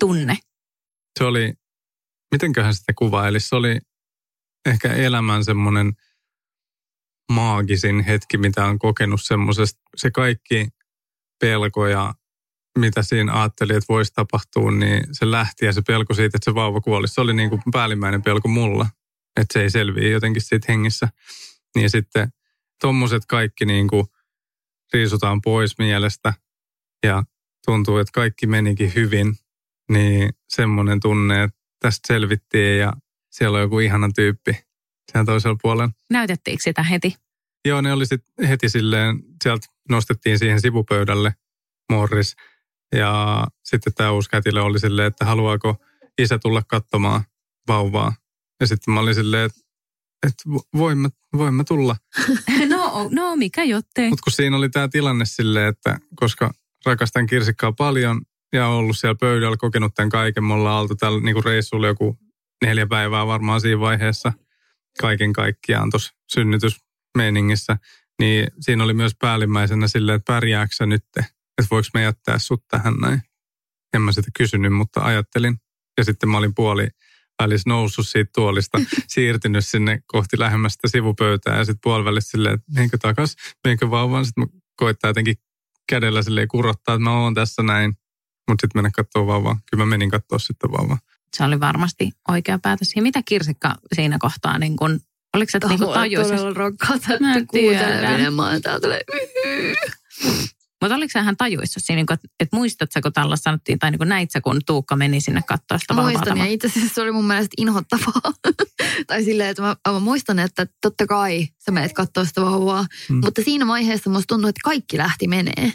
[0.00, 0.36] tunne?
[1.18, 1.54] Se oli,
[2.32, 3.78] mitenköhän sitä kuvaili, se oli
[4.66, 5.92] ehkä elämän semmoinen
[7.32, 10.68] maagisin hetki, mitä on kokenut semmoisesta, se kaikki
[11.42, 12.14] pelko ja
[12.78, 16.54] mitä siinä ajatteli, että voisi tapahtua, niin se lähti ja se pelko siitä, että se
[16.54, 18.86] vauva kuoli, se oli niin kuin päällimmäinen pelko mulla,
[19.40, 21.08] että se ei selviä jotenkin siitä hengissä.
[21.74, 22.32] Niin sitten
[22.80, 24.06] tommoset kaikki niin kuin
[24.92, 26.34] riisutaan pois mielestä
[27.02, 27.22] ja
[27.64, 29.36] tuntuu, että kaikki menikin hyvin,
[29.90, 32.92] niin semmoinen tunne, että tästä selvittiin ja
[33.30, 34.52] siellä on joku ihana tyyppi
[35.10, 35.92] siellä toisella puolella.
[36.10, 37.16] Näytettiinkö sitä heti?
[37.64, 41.34] Joo, ne oli sitten heti silleen, sieltä nostettiin siihen sivupöydälle
[41.92, 42.36] Morris.
[42.94, 45.76] Ja sitten tämä uusi kätilö oli silleen, että haluaako
[46.18, 47.24] isä tulla katsomaan
[47.68, 48.14] vauvaa.
[48.60, 49.60] Ja sitten mä olin silleen, että,
[50.26, 50.42] että
[50.76, 51.96] voin, mä, voin mä tulla.
[52.68, 54.08] no, no mikä jottei.
[54.10, 56.50] Mutta kun siinä oli tämä tilanne silleen, että koska
[56.86, 58.22] rakastan kirsikkaa paljon
[58.52, 60.44] ja ollut siellä pöydällä, kokenut tämän kaiken.
[60.44, 62.18] Me ollaan oltu tällä niin reissulla joku
[62.64, 64.32] neljä päivää varmaan siinä vaiheessa
[65.00, 67.76] kaiken kaikkiaan tuossa synnytysmeiningissä.
[68.22, 71.24] Niin siinä oli myös päällimmäisenä silleen, että pärjääkö sä nyt, että
[71.70, 73.22] voiko me jättää sut tähän näin.
[73.94, 75.56] En mä sitä kysynyt, mutta ajattelin.
[75.98, 76.88] Ja sitten mä olin puoli
[77.42, 78.78] välissä noussut siitä tuolista,
[79.14, 84.24] siirtynyt sinne kohti lähemmästä sivupöytää ja sitten puolivälissä silleen, että menkö takas, menkö vauvaan.
[84.24, 85.36] Sitten mä koittaa jotenkin
[85.88, 87.90] kädellä silleen kurottaa, että mä oon tässä näin.
[88.48, 89.60] Mutta sitten mennä katsoa vauvaa.
[89.70, 90.98] Kyllä mä menin katsoa sitten vauvaa.
[91.36, 92.92] Se oli varmasti oikea päätös.
[92.96, 95.00] Ja mitä Kirsikka siinä kohtaa, niin kun,
[95.34, 96.30] oliko se niin tajuisi?
[96.30, 98.34] Todella rakkaata, että kuunteleminen.
[98.34, 98.98] Mä oon täällä
[100.82, 104.30] mutta oliko hän tajuissa siinä, että, niinku, että muistatko, kun tällä sanottiin, tai niin näit
[104.30, 107.54] sä, kun Tuukka meni sinne katsoa sitä Muistan, ja itse asiassa se oli mun mielestä
[107.58, 108.32] inhottavaa.
[109.06, 112.86] tai silleen, että mä, mä, muistan, että totta kai sä menet katsoa sitä vauvaa.
[113.08, 113.20] Hmm.
[113.24, 115.72] Mutta siinä vaiheessa musta tuntui, että kaikki lähti menee.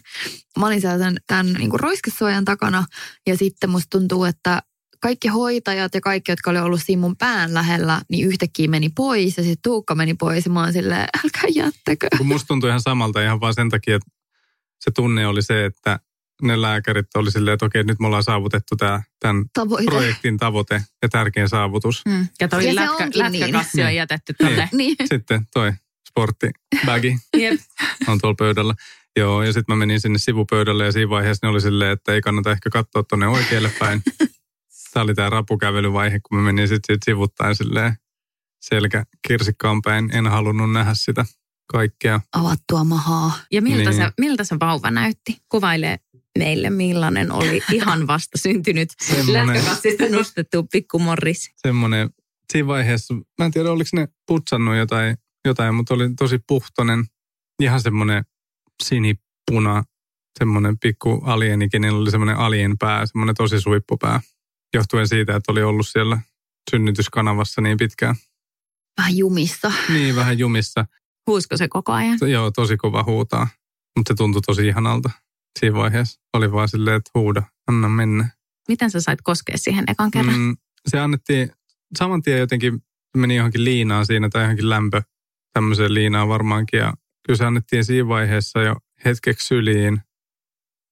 [0.59, 2.85] Mä olin siellä tämän, tämän niin roiskesuojan takana,
[3.27, 4.61] ja sitten musta tuntuu, että
[5.01, 9.37] kaikki hoitajat ja kaikki, jotka oli ollut siinä mun pään lähellä, niin yhtäkkiä meni pois
[9.37, 12.07] ja sitten Tuukka meni pois ja mä oon silleen, älkää jättäkö.
[12.17, 14.11] Kun musta tuntui ihan samalta ihan vaan sen takia, että
[14.79, 15.99] se tunne oli se, että
[16.41, 19.85] ne lääkärit oli silleen, että okei, nyt me ollaan saavutettu tämä, tämän tavoite.
[19.85, 22.01] projektin tavoite ja tärkein saavutus.
[22.05, 22.27] Mm.
[22.39, 23.87] Ja toi ja lätkä, lätkäkassi niin.
[23.87, 24.69] on jätetty tuonne.
[24.71, 24.95] Niin.
[24.99, 25.07] niin.
[25.07, 25.73] Sitten toi
[26.09, 27.59] sporttibagi yep.
[28.07, 28.73] on tuolla pöydällä.
[29.17, 32.21] Joo, ja sitten mä menin sinne sivupöydälle ja siinä vaiheessa ne oli silleen, että ei
[32.21, 34.01] kannata ehkä katsoa tuonne oikealle päin.
[34.97, 37.95] Tämä oli tämä rapukävelyvaihe, kun mä menin sitten sit sivuttaen silleen
[38.61, 40.09] selkä kirsikkaan päin.
[40.13, 41.25] En halunnut nähdä sitä
[41.71, 42.21] kaikkea.
[42.33, 43.31] Avattua mahaa.
[43.51, 44.01] Ja miltä, niin.
[44.01, 45.37] se, miltä se vauva näytti?
[45.49, 45.99] Kuvaile
[46.37, 48.89] meille, millainen oli ihan vasta syntynyt
[49.31, 51.51] lähtökassista nostettu pikkumorris.
[51.57, 52.09] Semmoinen,
[52.53, 57.05] siinä vaiheessa, mä en tiedä oliko ne putsannut jotain, jotain mutta oli tosi puhtonen,
[57.61, 58.25] ihan semmoinen
[58.83, 59.83] sinipuna,
[60.39, 64.19] semmoinen pikku alienikin, niin oli semmoinen alien pää, semmoinen tosi suippupää,
[64.77, 66.21] johtuen siitä, että oli ollut siellä
[66.71, 68.15] synnytyskanavassa niin pitkään.
[68.97, 69.71] Vähän jumissa.
[69.89, 70.85] Niin, vähän jumissa.
[71.27, 72.17] Huusko se koko ajan?
[72.31, 73.47] Joo, tosi kova huutaa.
[73.97, 75.09] Mutta se tuntui tosi ihanalta
[75.59, 76.21] siinä vaiheessa.
[76.33, 78.29] Oli vaan silleen, että huuda, anna mennä.
[78.67, 80.39] Miten sä sait koskea siihen ekan kerran?
[80.39, 80.57] Mm,
[80.87, 81.51] se annettiin
[81.97, 82.83] saman tien jotenkin,
[83.17, 85.01] meni johonkin liinaan siinä tai johonkin lämpö
[85.53, 86.77] tämmöiseen liinaan varmaankin.
[86.77, 86.93] Ja
[87.25, 88.75] kyllä se annettiin siinä vaiheessa jo
[89.05, 90.01] hetkeksi syliin.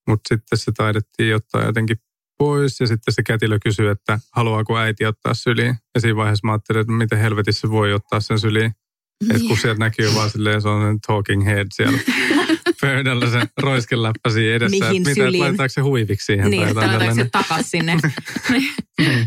[0.08, 1.98] Mutta sitten se taidettiin ottaa jotenkin
[2.38, 5.76] pois ja sitten se kätilö kysyi, että haluaako äiti ottaa syliin.
[5.96, 8.72] Ja siinä vaiheessa mä ajattelin, että miten helvetissä voi ottaa sen syliin.
[9.24, 9.36] Niin.
[9.36, 12.00] Et kun sieltä näkyy vaan silleen, se on talking head siellä
[12.82, 14.78] pöydällä se roiskeläppä siinä edessä.
[14.90, 16.52] Mihin että mitä, laitetaanko se huiviksi siihen?
[16.52, 17.98] Niin, että laitetaanko se takas sinne.
[19.00, 19.22] niin.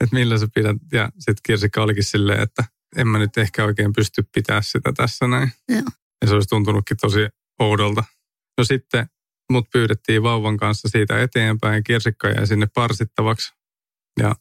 [0.00, 0.76] Että millä sä pidät.
[0.92, 2.64] Ja sitten Kirsikka olikin silleen, että
[2.96, 5.52] en mä nyt ehkä oikein pysty pitää sitä tässä näin.
[5.68, 5.82] Joo.
[6.22, 7.28] Ja se olisi tuntunutkin tosi
[7.58, 8.04] oudolta.
[8.58, 9.06] No sitten
[9.50, 11.84] mut pyydettiin vauvan kanssa siitä eteenpäin.
[11.84, 13.54] Kirsikka jäi sinne parsittavaksi.
[14.20, 14.34] Ja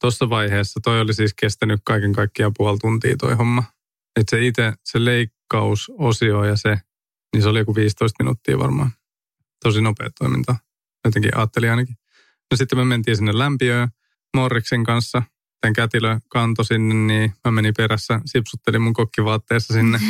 [0.00, 3.64] tuossa vaiheessa toi oli siis kestänyt kaiken kaikkiaan puoli tuntia toi homma.
[4.20, 6.78] Että se itse, se leikkausosio ja se,
[7.32, 8.90] niin se oli joku 15 minuuttia varmaan.
[9.64, 10.56] Tosi nopea toiminta.
[11.04, 11.96] Jotenkin ajattelin ainakin.
[12.50, 13.88] No sitten me mentiin sinne lämpiöön
[14.36, 15.22] Morriksen kanssa.
[15.60, 19.98] Tämän kätilö kanto sinne, niin mä menin perässä, sipsuttelin mun kokkivaatteessa sinne.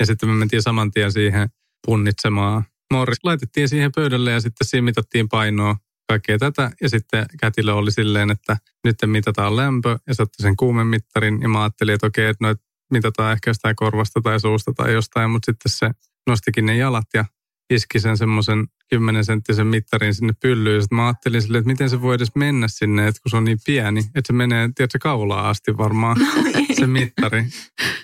[0.00, 1.48] Ja sitten me mentiin saman tien siihen
[1.86, 2.64] punnitsemaan.
[2.92, 5.76] Morris laitettiin siihen pöydälle ja sitten siinä mitattiin painoa
[6.08, 6.70] kaikkea tätä.
[6.80, 11.42] Ja sitten kätilö oli silleen, että nyt mitataan lämpö ja se otti sen kuumemittarin.
[11.42, 12.58] Ja mä ajattelin, että okei, että noit
[12.92, 15.30] mitataan ehkä sitä korvasta tai suusta tai jostain.
[15.30, 15.90] Mutta sitten se
[16.26, 17.24] nostikin ne jalat ja
[17.70, 20.82] iski sen semmoisen 10 senttisen mittarin sinne pyllyyn.
[20.82, 23.44] Sitten mä ajattelin silleen, että miten se voi edes mennä sinne, että kun se on
[23.44, 26.16] niin pieni, että se menee, tiedätkö, kaulaa asti varmaan
[26.78, 27.44] se mittari.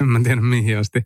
[0.00, 1.00] En mä tiedä mihin asti.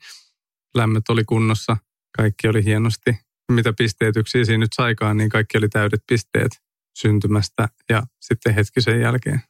[0.74, 1.76] Lämmöt oli kunnossa,
[2.16, 3.27] kaikki oli hienosti.
[3.52, 6.52] Mitä pisteetyksiä siinä nyt saikaan, niin kaikki oli täydet pisteet
[6.98, 9.42] syntymästä ja sitten hetki sen jälkeen.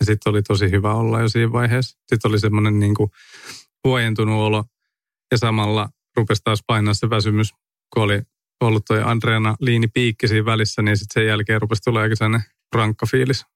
[0.00, 1.98] Ja sitten oli tosi hyvä olla jo siinä vaiheessa.
[1.98, 2.94] Sitten oli semmoinen niin
[3.84, 4.64] huojentunut olo
[5.32, 7.54] ja samalla rupesi taas painaa se väsymys,
[7.94, 8.22] kun oli
[8.60, 12.50] ollut toi Andreana liini piikki siinä välissä, niin sitten sen jälkeen rupesi tulla aika sellainen
[12.74, 13.46] rankka fiilis.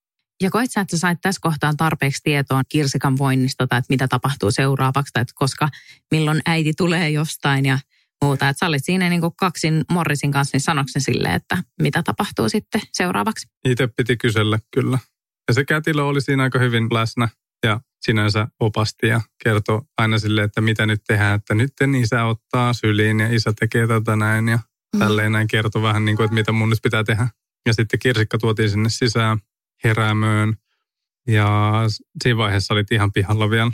[0.42, 4.08] Ja koit sä, että sä sait tässä kohtaa tarpeeksi tietoa kirsikan voinnista tai että mitä
[4.08, 5.68] tapahtuu seuraavaksi tai että koska
[6.10, 7.78] milloin äiti tulee jostain ja
[8.24, 8.48] muuta.
[8.48, 12.02] Että sä olit siinä niin kuin kaksin Morrisin kanssa, niin sanoiko se sille, että mitä
[12.02, 13.48] tapahtuu sitten seuraavaksi?
[13.64, 14.98] Itse piti kysellä kyllä.
[15.48, 17.28] Ja se kätilö oli siinä aika hyvin läsnä
[17.66, 22.72] ja sinänsä opasti ja kertoi aina sille, että mitä nyt tehdään, että nyt isä ottaa
[22.72, 24.98] syliin ja isä tekee tätä näin ja mm.
[24.98, 27.28] tälleen näin kertoi vähän niin kuin, että mitä mun nyt pitää tehdä.
[27.66, 29.38] Ja sitten kirsikka tuotiin sinne sisään
[29.84, 30.54] heräämöön
[31.28, 31.72] ja
[32.22, 33.72] siinä vaiheessa olit ihan pihalla vielä,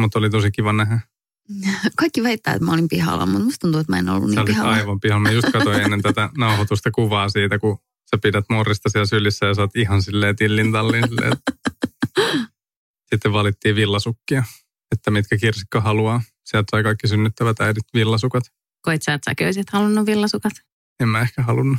[0.00, 1.00] mutta oli tosi kiva nähdä.
[1.96, 4.72] Kaikki väittää, että mä olin pihalla, mutta musta tuntuu, että mä en ollut niin pihalla.
[4.72, 5.22] aivan pihalla.
[5.22, 7.78] Mä just katsoin ennen tätä nauhoitusta kuvaa siitä, kun
[8.10, 11.08] sä pidät morrista siellä sylissä ja sä oot ihan silleen tillin tallin.
[11.08, 11.32] Silleen,
[13.10, 14.44] Sitten valittiin villasukkia,
[14.92, 16.22] että mitkä kirsikka haluaa.
[16.44, 18.44] Sieltä sai kaikki synnyttävät äidit villasukat.
[18.82, 20.52] Koit sä, että säkin olisit halunnut villasukat?
[21.00, 21.78] En mä ehkä halunnut.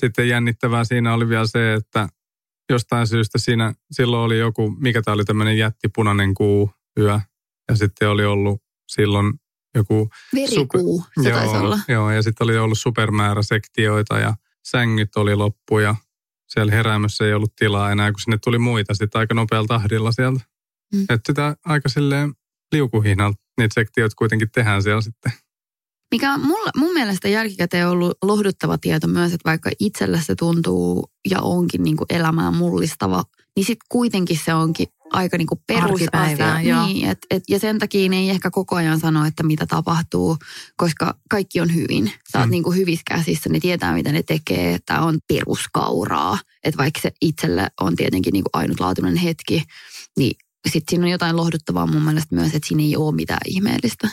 [0.00, 2.08] Sitten jännittävää siinä oli vielä se, että
[2.70, 7.20] jostain syystä siinä silloin oli joku, mikä tämä oli tämmöinen jättipunainen kuu yö.
[7.70, 9.32] Ja sitten oli ollut silloin
[9.74, 10.08] joku...
[10.34, 11.78] Verikuu, super, se joo, olla.
[11.88, 15.94] Joo, ja sitten oli ollut supermäärä sektioita ja sängyt oli loppu ja
[16.48, 20.40] siellä heräämössä ei ollut tilaa enää, kun sinne tuli muita sitten aika nopealla tahdilla sieltä.
[20.94, 21.02] Mm.
[21.02, 22.34] Että sitä aika silleen
[22.72, 25.32] liukuhihnalta niitä sektioita kuitenkin tehdään siellä sitten.
[26.10, 31.10] Mikä on mulla, mun mielestä jälkikäteen ollut lohduttava tieto myös, että vaikka itsellä se tuntuu
[31.30, 33.24] ja onkin niin kuin elämää mullistava,
[33.56, 36.86] niin sitten kuitenkin se onkin aika niin kuin perusasia.
[36.86, 40.36] Niin, et, et, ja sen takia ne ei ehkä koko ajan sano, että mitä tapahtuu,
[40.76, 42.12] koska kaikki on hyvin.
[42.32, 42.50] Sä oot mm.
[42.50, 46.38] niin kuin hyvissä käsissä, ne tietää mitä ne tekee, että on peruskauraa.
[46.64, 49.64] Että vaikka se itselle on tietenkin niin kuin ainutlaatuinen hetki,
[50.18, 50.36] niin
[50.68, 54.08] sitten siinä on jotain lohduttavaa mun mielestä myös, että siinä ei ole mitään ihmeellistä.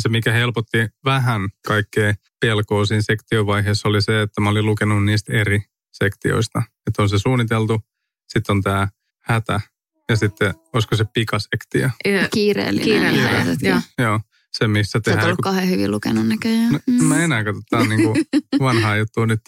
[0.00, 5.32] Se, mikä helpotti vähän kaikkea pelkoa siinä sektiovaiheessa, oli se, että mä olin lukenut niistä
[5.32, 5.62] eri
[5.92, 6.62] sektioista.
[6.86, 7.80] Että on se suunniteltu,
[8.28, 8.88] sitten on tämä
[9.24, 9.60] hätä
[10.08, 11.90] ja sitten olisiko se pikasektio.
[12.34, 12.84] Kiireellinen.
[12.84, 13.80] Kiireellinen, joo.
[13.98, 14.20] joo.
[14.52, 15.22] Se, missä tehdään...
[15.22, 16.72] Sä oot ollut kauhean hyvin lukenut näköjään.
[16.72, 17.04] No, mm.
[17.04, 18.14] Mä enää katso, tää on niinku
[18.58, 19.40] vanhaa juttua nyt.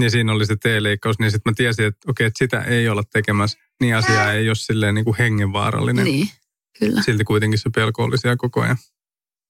[0.00, 3.02] Niin siinä oli se T-leikkaus, niin sitten mä tiesin, että okei, että sitä ei olla
[3.12, 3.58] tekemässä.
[3.80, 6.04] Niin asia ei ole silleen niinku hengenvaarallinen.
[6.04, 6.28] Niin,
[6.78, 7.02] kyllä.
[7.02, 8.76] Silti kuitenkin se pelko oli siellä koko ajan.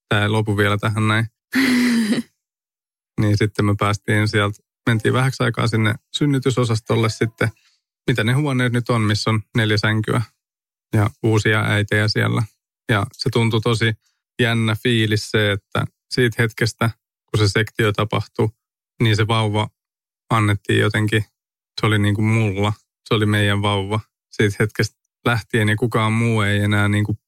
[0.09, 1.27] Tämä ei lopu vielä tähän näin.
[3.21, 7.49] niin sitten me päästiin sieltä, mentiin vähäksi aikaa sinne synnytysosastolle sitten–
[8.11, 10.23] mitä ne huoneet nyt on, missä on neljä sänkyä
[10.95, 12.43] ja uusia äitejä siellä.
[12.89, 13.93] Ja se tuntui tosi
[14.43, 16.91] jännä fiilis se, että siitä hetkestä,
[17.31, 18.49] kun se sektio tapahtui,
[19.03, 19.69] niin se vauva
[20.31, 21.25] annettiin jotenkin,
[21.81, 22.73] se oli niin kuin mulla,
[23.09, 24.01] se oli meidän vauva.
[24.33, 24.97] Siitä hetkestä
[25.27, 27.19] lähtien ja kukaan muu ei enää niin kuin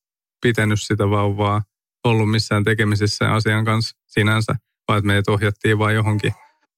[0.43, 1.63] pitänyt sitä vauvaa,
[2.05, 4.55] ollut missään tekemisissä asian kanssa sinänsä,
[4.89, 6.33] vaan että meidät ohjattiin vain johonkin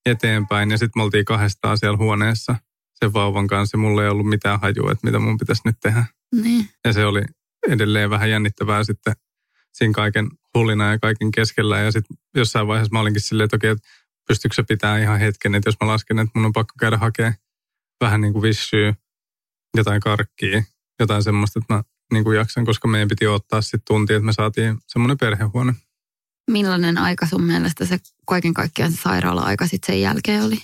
[0.06, 0.70] eteenpäin.
[0.70, 2.56] Ja sitten me oltiin kahdestaan siellä huoneessa
[3.00, 3.76] sen vauvan kanssa.
[3.76, 6.04] Mulla ei ollut mitään hajua, että mitä mun pitäisi nyt tehdä.
[6.34, 6.68] Niin.
[6.84, 7.22] Ja se oli
[7.68, 9.14] edelleen vähän jännittävää sitten
[9.72, 11.78] siinä kaiken hullina ja kaiken keskellä.
[11.78, 13.88] Ja sitten jossain vaiheessa mä olinkin silleen, että okei, että
[14.28, 17.34] pystyykö se pitää ihan hetken, että jos mä lasken, että mun on pakko käydä hakemaan
[18.00, 18.94] vähän niin kuin vissyä,
[19.76, 20.62] jotain karkkia,
[21.00, 21.82] jotain semmoista, että mä
[22.12, 25.72] niin kuin jaksan, koska meidän piti ottaa sitten tunti, että me saatiin semmoinen perhehuone.
[26.50, 30.56] Millainen aika sun mielestä se kaiken kaikkiaan se sairaala-aika sitten sen jälkeen oli?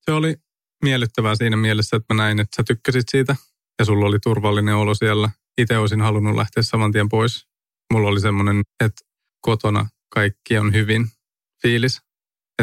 [0.00, 0.36] Se oli
[0.82, 3.36] miellyttävää siinä mielessä, että mä näin, että sä tykkäsit siitä
[3.78, 5.30] ja sulla oli turvallinen olo siellä.
[5.58, 7.46] Itse olisin halunnut lähteä saman tien pois.
[7.92, 9.04] Mulla oli semmoinen, että
[9.40, 11.08] kotona kaikki on hyvin
[11.62, 12.00] fiilis.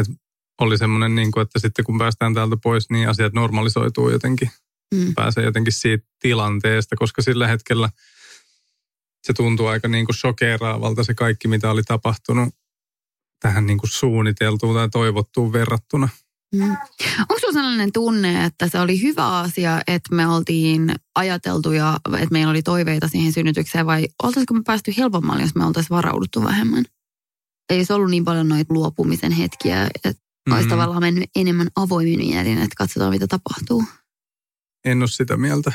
[0.00, 0.12] Että
[0.60, 4.50] oli semmoinen, niin kuin, että sitten kun päästään täältä pois, niin asiat normalisoituu jotenkin.
[4.94, 5.14] Mm.
[5.14, 7.90] Pääsee jotenkin siitä tilanteesta, koska sillä hetkellä
[9.26, 12.54] se tuntuu aika niin kuin shokeeraavalta se kaikki, mitä oli tapahtunut
[13.40, 16.08] tähän niin kuin suunniteltuun tai toivottuun verrattuna.
[16.54, 16.70] Mm.
[17.18, 22.32] Onko sinulla sellainen tunne, että se oli hyvä asia, että me oltiin ajateltu ja että
[22.32, 26.84] meillä oli toiveita siihen synnytykseen vai oltaisiko me päästy helpommalle, jos me oltaisiin varauduttu vähemmän?
[27.70, 30.52] Ei se ollut niin paljon noita luopumisen hetkiä, että mm-hmm.
[30.52, 33.84] olisi tavallaan mennyt enemmän avoimin mielin, että katsotaan mitä tapahtuu.
[34.84, 35.72] En ole sitä mieltä.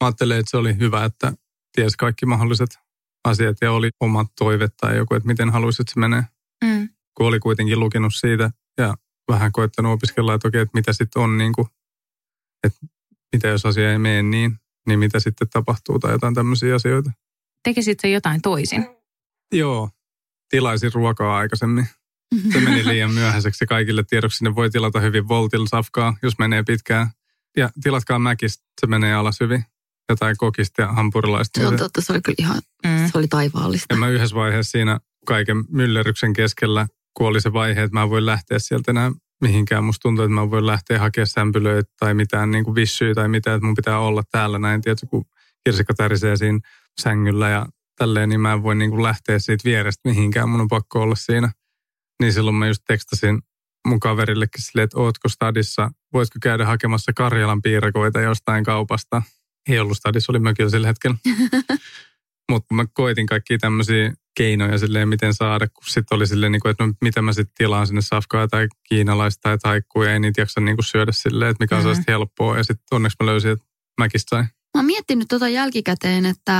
[0.00, 1.32] Mä ajattelen, että se oli hyvä, että
[1.72, 2.78] ties kaikki mahdolliset
[3.24, 6.24] asiat ja oli omat toivet tai joku, että miten haluaisit, se menee.
[6.64, 6.88] Mm.
[7.14, 8.94] Kun oli kuitenkin lukenut siitä ja
[9.28, 11.68] vähän koettanut opiskella, että okei, että mitä sitten on, niin kuin,
[12.64, 12.78] että
[13.32, 17.10] mitä jos asia ei mene niin, niin mitä sitten tapahtuu tai jotain tämmöisiä asioita.
[17.64, 18.86] Tekisit se jotain toisin?
[19.52, 19.90] Joo,
[20.50, 21.88] tilaisin ruokaa aikaisemmin.
[22.52, 24.44] Se meni liian myöhäiseksi kaikille tiedoksi.
[24.44, 27.10] Ne voi tilata hyvin voltilla safkaa, jos menee pitkään.
[27.56, 29.64] Ja tilatkaa mäkistä, se menee alas hyvin.
[30.08, 31.60] Jotain kokista ja hampurilaista.
[31.60, 33.10] Se on totta, se oli kyllä ihan, mm.
[33.12, 33.94] se oli taivaallista.
[33.94, 36.86] Ja mä yhdessä vaiheessa siinä kaiken myllerryksen keskellä,
[37.18, 39.84] kun oli se vaihe, että mä voin lähteä sieltä enää mihinkään.
[39.84, 43.56] Musta tuntuu, että mä voin lähteä hakemaan sämpylöitä tai mitään niin kuin vissyä tai mitään,
[43.56, 44.80] että mun pitää olla täällä näin.
[44.80, 45.24] Tiedätkö, kun
[45.64, 46.58] kirsikka tärisee siinä
[47.00, 47.66] sängyllä ja
[47.96, 50.48] tälleen, niin mä en voi niin kuin lähteä siitä vierestä mihinkään.
[50.48, 51.52] Mun on pakko olla siinä.
[52.22, 53.42] Niin silloin mä just tekstasin
[53.88, 59.22] mun kaverillekin silleen, että ootko stadissa, voitko käydä hakemassa Karjalan piirakoita jostain kaupasta.
[59.68, 61.16] Ei ollut stadissa, oli mökillä sillä hetkellä.
[62.50, 66.70] Mutta mä koitin kaikki tämmöisiä keinoja silleen, miten saada, kun sitten oli silleen, niin kuin,
[66.70, 70.40] että no, mitä mä sitten tilaan sinne safkaa tai kiinalaista tai taikkuu ja ei niitä
[70.40, 72.04] jaksa niin kuin syödä silleen, että mikä on mm-hmm.
[72.08, 72.56] helppoa.
[72.56, 73.64] Ja sitten onneksi mä löysin, että
[74.00, 74.44] mäkin sain.
[74.44, 76.54] Mä oon miettinyt tota jälkikäteen, että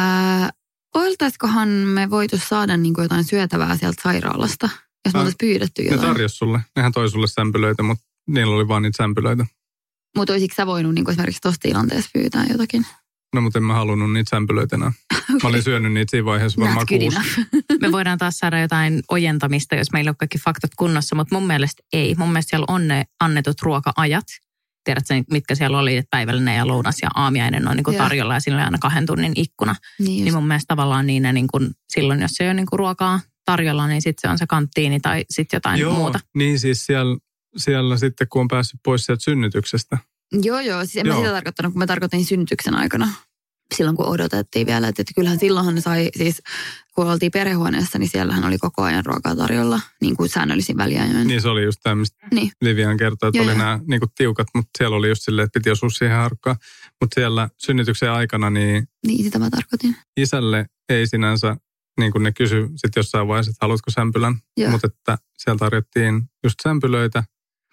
[0.95, 4.69] oltaisikohan me voitu saada niin kuin jotain syötävää sieltä sairaalasta,
[5.05, 6.01] jos me oltaisiin pyydetty jotain.
[6.01, 6.61] Ne tarjosi sulle.
[6.77, 9.47] Nehän toi sulle sämpylöitä, mutta niillä oli vaan niitä sämpylöitä.
[10.17, 12.87] Mutta olisitko sä voinut niin kuin esimerkiksi tuossa tilanteessa pyytää jotakin?
[13.35, 14.93] No, mutta en mä halunnut niitä sämpylöitä enää.
[15.15, 15.37] Okay.
[15.43, 17.19] Mä olin syönyt niitä siinä vaiheessa varmaan kuusi.
[17.83, 21.83] Me voidaan taas saada jotain ojentamista, jos meillä on kaikki faktat kunnossa, mutta mun mielestä
[21.93, 22.15] ei.
[22.15, 24.25] Mun mielestä siellä on ne annetut ruoka-ajat.
[24.85, 28.41] Tiedätkö, mitkä siellä oli, että päivällinen ja lounas ja aamiainen on niin kuin tarjolla ja
[28.41, 29.75] sillä on aina kahden tunnin ikkuna.
[29.99, 32.67] Niin, niin mun mielestä tavallaan niin, ne niin kuin, silloin, jos se ei ole niin
[32.67, 36.21] kuin ruokaa tarjolla, niin sitten se on se kanttiini tai sitten jotain Joo, muuta.
[36.35, 37.19] niin siis siellä,
[37.57, 39.99] siellä sitten, kun on päässyt pois sieltä synnytyksestä,
[40.33, 40.85] Joo, joo.
[40.85, 41.15] Siis en joo.
[41.15, 43.09] mä sitä tarkoittanut, kun mä tarkoitin synnytyksen aikana.
[43.75, 46.43] Silloin kun odotettiin vielä, että, että kyllähän silloinhan ne sai, siis
[46.95, 51.27] kun oltiin perhehuoneessa, niin siellähän oli koko ajan ruokaa tarjolla, niin kuin säännöllisin väliajoin.
[51.27, 52.27] Niin se oli just tämmöistä.
[52.35, 52.51] Niin.
[52.61, 53.59] Livian kertoi, että joo, oli joo.
[53.59, 56.57] nämä niin kuin tiukat, mutta siellä oli just silleen, että piti osua siihen harkkaan.
[57.01, 58.89] Mutta siellä synnytyksen aikana niin...
[59.07, 59.97] Niin, sitä mä tarkoitin.
[60.17, 61.57] Isälle ei sinänsä,
[62.01, 64.35] niin kuin ne kysy sitten jossain vaiheessa, että haluatko sämpylän.
[64.71, 67.25] Mutta että siellä tarjottiin just sämpylöitä,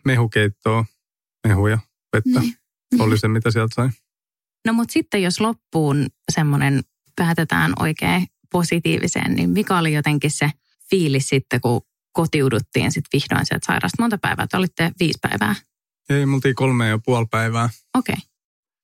[0.06, 0.86] mehukeittoa,
[1.48, 1.80] mehuja,
[2.16, 2.40] vettä.
[2.40, 2.56] Niin.
[3.00, 3.90] Oli se, mitä sieltä sai.
[4.68, 6.82] No mutta sitten jos loppuun semmoinen
[7.16, 10.52] päätetään oikein positiiviseen, niin mikä oli jotenkin se
[10.90, 14.02] fiilis sitten, kun kotiuduttiin sitten vihdoin sieltä sairaasta?
[14.02, 14.48] Monta päivää?
[14.48, 15.56] Te olitte viisi päivää?
[16.10, 17.70] Ei, me oltiin kolme ja puoli päivää.
[17.98, 18.14] Okei.
[18.14, 18.26] Okay.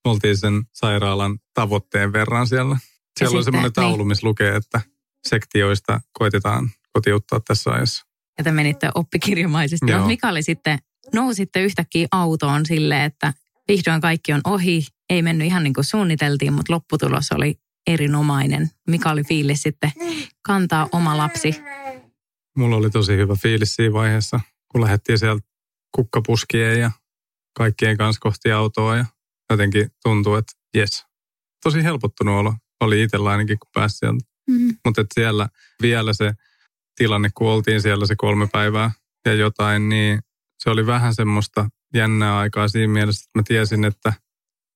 [0.05, 2.77] Oltiin sen sairaalan tavoitteen verran siellä.
[3.19, 4.07] Siellä on semmoinen taulu, niin.
[4.07, 4.81] missä lukee, että
[5.27, 8.05] sektioista koitetaan kotiuttaa tässä ajassa.
[8.37, 9.85] Ja te menitte oppikirjamaisesti.
[9.85, 10.79] No, mikä oli sitten
[11.13, 13.33] nousitte yhtäkkiä autoon sille, että
[13.67, 14.85] vihdoin kaikki on ohi.
[15.09, 18.69] Ei mennyt ihan niin kuin suunniteltiin, mutta lopputulos oli erinomainen.
[18.87, 19.91] Mikä oli fiilis sitten
[20.41, 21.61] kantaa oma lapsi?
[22.57, 24.39] Mulla oli tosi hyvä fiilis siinä vaiheessa,
[24.71, 25.47] kun lähdettiin sieltä
[25.95, 26.91] kukkapuskien ja
[27.57, 29.05] kaikkien kanssa kohti autoa ja
[29.49, 31.05] jotenkin tuntuu, että jes.
[31.63, 34.25] Tosi helpottunut olo oli itsellä ainakin, kun pääsi sieltä.
[34.49, 34.77] Mm-hmm.
[34.85, 35.49] Mutta siellä
[35.81, 36.33] vielä se
[36.95, 38.91] tilanne, kun oltiin siellä se kolme päivää
[39.25, 40.19] ja jotain, niin
[40.63, 44.13] se oli vähän semmoista jännää aikaa siinä mielessä, että mä tiesin, että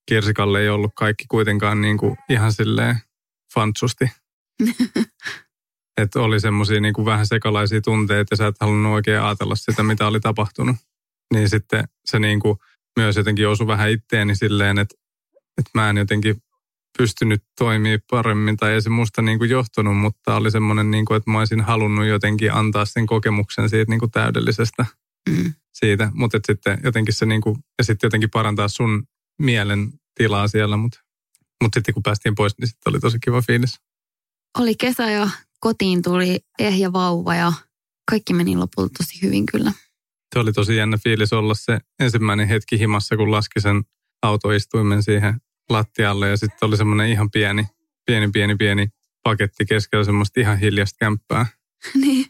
[0.09, 2.99] Kirsikalle ei ollut kaikki kuitenkaan niin kuin ihan silleen
[3.53, 4.11] fantsusti.
[6.01, 9.83] että oli semmoisia niin kuin vähän sekalaisia tunteita ja sä et halunnut oikein ajatella sitä,
[9.83, 10.75] mitä oli tapahtunut.
[11.33, 12.57] Niin sitten se niin kuin
[12.99, 14.95] myös jotenkin osui vähän itteeni silleen, että,
[15.57, 16.35] että mä en jotenkin
[16.97, 21.17] pystynyt toimia paremmin tai ei se musta niin kuin johtunut, mutta oli semmoinen, niin kuin,
[21.17, 24.85] että mä olisin halunnut jotenkin antaa sen kokemuksen siitä niin kuin täydellisestä
[25.29, 25.53] mm.
[25.79, 29.03] Siitä, mutta sitten jotenkin se niinku, ja sitten jotenkin parantaa sun
[29.41, 30.99] mielen tilaa siellä, mutta
[31.63, 33.79] mut sitten kun päästiin pois, niin sitten oli tosi kiva fiilis.
[34.59, 37.53] Oli kesä ja kotiin tuli ehjä vauva ja
[38.11, 39.71] kaikki meni lopulta tosi hyvin kyllä.
[40.33, 43.83] Se oli tosi jännä fiilis olla se ensimmäinen hetki himassa, kun laski sen
[44.21, 47.67] autoistuimen siihen lattialle ja sitten oli semmoinen ihan pieni,
[48.05, 48.87] pieni, pieni, pieni
[49.23, 51.45] paketti keskellä semmoista ihan hiljasta kämppää.
[52.01, 52.25] niin.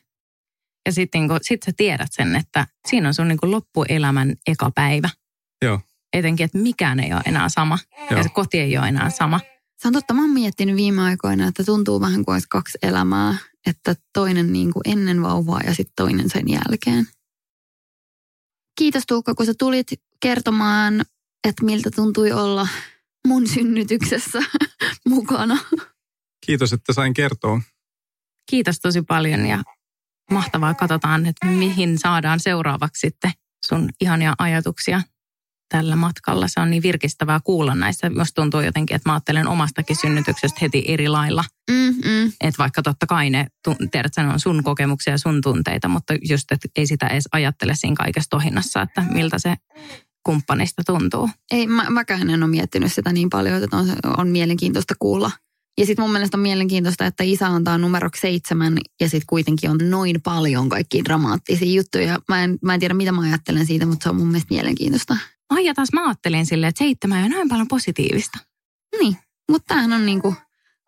[0.85, 5.09] Ja sitten niin sit sä tiedät sen, että siinä on sun niin loppuelämän eka päivä.
[5.61, 5.81] Joo.
[6.13, 7.79] Etenkin, että mikään ei ole enää sama.
[7.97, 8.17] Joo.
[8.17, 9.39] Ja se koti ei ole enää sama.
[9.77, 13.37] Se on totta, mä oon miettinyt viime aikoina, että tuntuu vähän kuin olisi kaksi elämää.
[13.67, 17.07] Että toinen niin kuin ennen vauvaa ja sitten toinen sen jälkeen.
[18.79, 19.87] kiitos Tuukka, kun sä tulit
[20.21, 21.01] kertomaan,
[21.47, 22.67] että miltä tuntui olla
[23.27, 24.39] mun synnytyksessä
[25.09, 25.57] mukana.
[26.45, 27.61] Kiitos, että sain kertoa.
[28.49, 29.63] Kiitos tosi paljon ja
[30.31, 30.73] mahtavaa.
[30.73, 33.31] Katsotaan, että mihin saadaan seuraavaksi sitten
[33.65, 35.01] sun ihania ajatuksia
[35.69, 36.47] tällä matkalla.
[36.47, 38.09] Se on niin virkistävää kuulla näistä.
[38.09, 41.43] Musta tuntuu jotenkin, että mä ajattelen omastakin synnytyksestä heti eri lailla.
[41.71, 42.31] Mm-mm.
[42.41, 43.47] Että vaikka totta kai ne,
[43.91, 47.75] tiedät, että on sun kokemuksia ja sun tunteita, mutta just, että ei sitä edes ajattele
[47.75, 49.55] siinä kaikessa tohinnassa, että miltä se
[50.25, 51.29] kumppanista tuntuu.
[51.51, 55.31] Ei, mä, mäkään en ole miettinyt sitä niin paljon, että on, on mielenkiintoista kuulla.
[55.77, 59.77] Ja sitten mun mielestä on mielenkiintoista, että isä antaa numero seitsemän ja sitten kuitenkin on
[59.83, 62.19] noin paljon kaikki dramaattisia juttuja.
[62.27, 65.17] Mä en, mä en tiedä, mitä mä ajattelen siitä, mutta se on mun mielestä mielenkiintoista.
[65.49, 68.39] Ai ja taas mä ajattelin silleen, että seitsemän on näin paljon positiivista.
[68.99, 69.17] Niin,
[69.51, 70.35] mutta tämähän on niinku,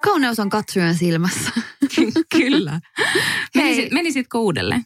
[0.03, 1.51] kauneus on katsojan silmässä.
[2.37, 2.79] Kyllä.
[3.55, 4.85] Menisit, menisitkö uudelleen?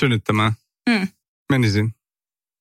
[0.00, 0.52] Synnyttämään.
[0.90, 1.08] Mm.
[1.52, 1.94] Menisin.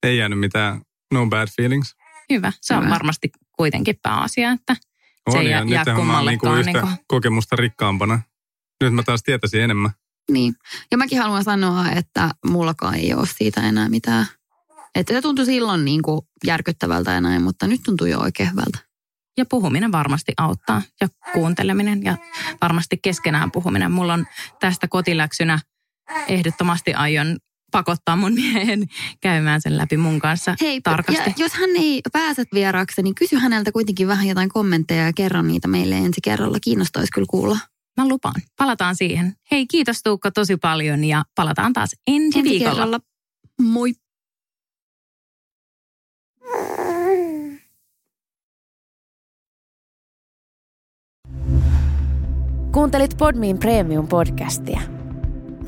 [0.04, 0.82] Ei jäänyt mitään
[1.14, 1.96] no bad feelings.
[2.30, 2.54] Hyvä.
[2.62, 2.94] Se on Hyvä.
[2.94, 4.76] varmasti kuitenkin pääasia, että
[5.32, 8.22] se On ei ja jää, nythän mä oon niinku yhtä Niin kokemusta rikkaampana.
[8.84, 9.92] Nyt mä taas tietäisin enemmän.
[10.32, 10.56] Niin.
[10.92, 14.26] Ja mäkin haluan sanoa, että mullakaan ei ole siitä enää mitään.
[14.96, 18.80] Että se tuntui silloin niin kuin järkyttävältä ja näin, mutta nyt tuntuu jo oikein hyvältä.
[19.40, 22.18] ja puhuminen varmasti auttaa ja kuunteleminen ja
[22.62, 23.92] varmasti keskenään puhuminen.
[23.92, 24.26] Mulla on
[24.60, 25.60] tästä kotiläksynä
[26.28, 27.38] ehdottomasti aion
[27.72, 28.86] pakottaa mun miehen
[29.22, 31.30] käymään sen läpi mun kanssa Hei, tarkasti.
[31.30, 35.42] Ja jos hän ei pääse vieraaksi, niin kysy häneltä kuitenkin vähän jotain kommentteja ja kerro
[35.42, 36.58] niitä meille ensi kerralla.
[36.62, 37.58] Kiinnostaisi kyllä kuulla.
[37.98, 38.42] Mä lupaan.
[38.58, 39.34] Palataan siihen.
[39.52, 42.72] Hei, kiitos Tuukka tosi paljon ja palataan taas ensi, Ensi viikolla.
[42.72, 43.00] kerralla.
[43.62, 43.94] Moi.
[52.72, 54.99] Kuuntelit Podmin Premium-podcastia.